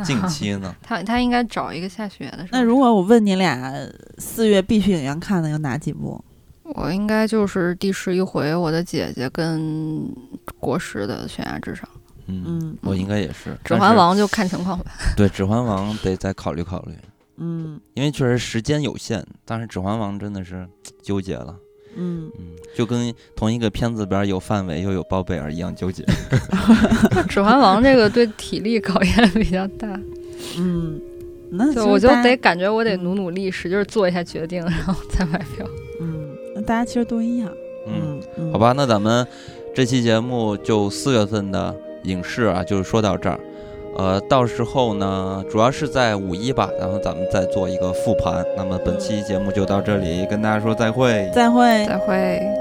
[0.02, 0.74] 近期呢。
[0.82, 2.48] 他他应该找一个下雪的时候。
[2.52, 3.72] 那如果我问你俩
[4.18, 6.22] 四月必去影院看的有哪几部？
[6.74, 10.06] 我应该就是第十一回，我的姐姐跟
[10.58, 11.88] 国师的悬崖之上，
[12.26, 13.56] 嗯，嗯我应该也是。
[13.64, 14.84] 指环王就看情况吧。
[15.16, 16.94] 对《指环王》得再考虑考虑，
[17.38, 19.24] 嗯因为确实时间有限。
[19.46, 20.68] 但是《指环王》真的是
[21.02, 21.56] 纠结了，
[21.98, 22.44] 嗯，嗯，
[22.74, 26.04] 就跟同一个片子里边有范伟又有包贝尔一样纠结。
[27.28, 29.88] 指环王这个对体力考验比较大，
[30.58, 31.00] 嗯，
[31.50, 35.66] 那就我就得感觉我得嗯努努力，使劲做一下决定，然后再买票。
[36.00, 37.50] 嗯，那大家其实都一样。
[37.86, 39.26] 嗯，嗯，好吧，那咱们
[39.74, 43.40] 这期节目就四月份的影视啊，就是说到这儿。
[43.98, 48.44] 呃，到时候呢，主要是在五一吧，然后咱们再做一个复盘。
[48.56, 51.28] 那么本期节目就到这里，跟大家说再会。
[51.34, 51.84] 再会。
[51.86, 52.57] 再会。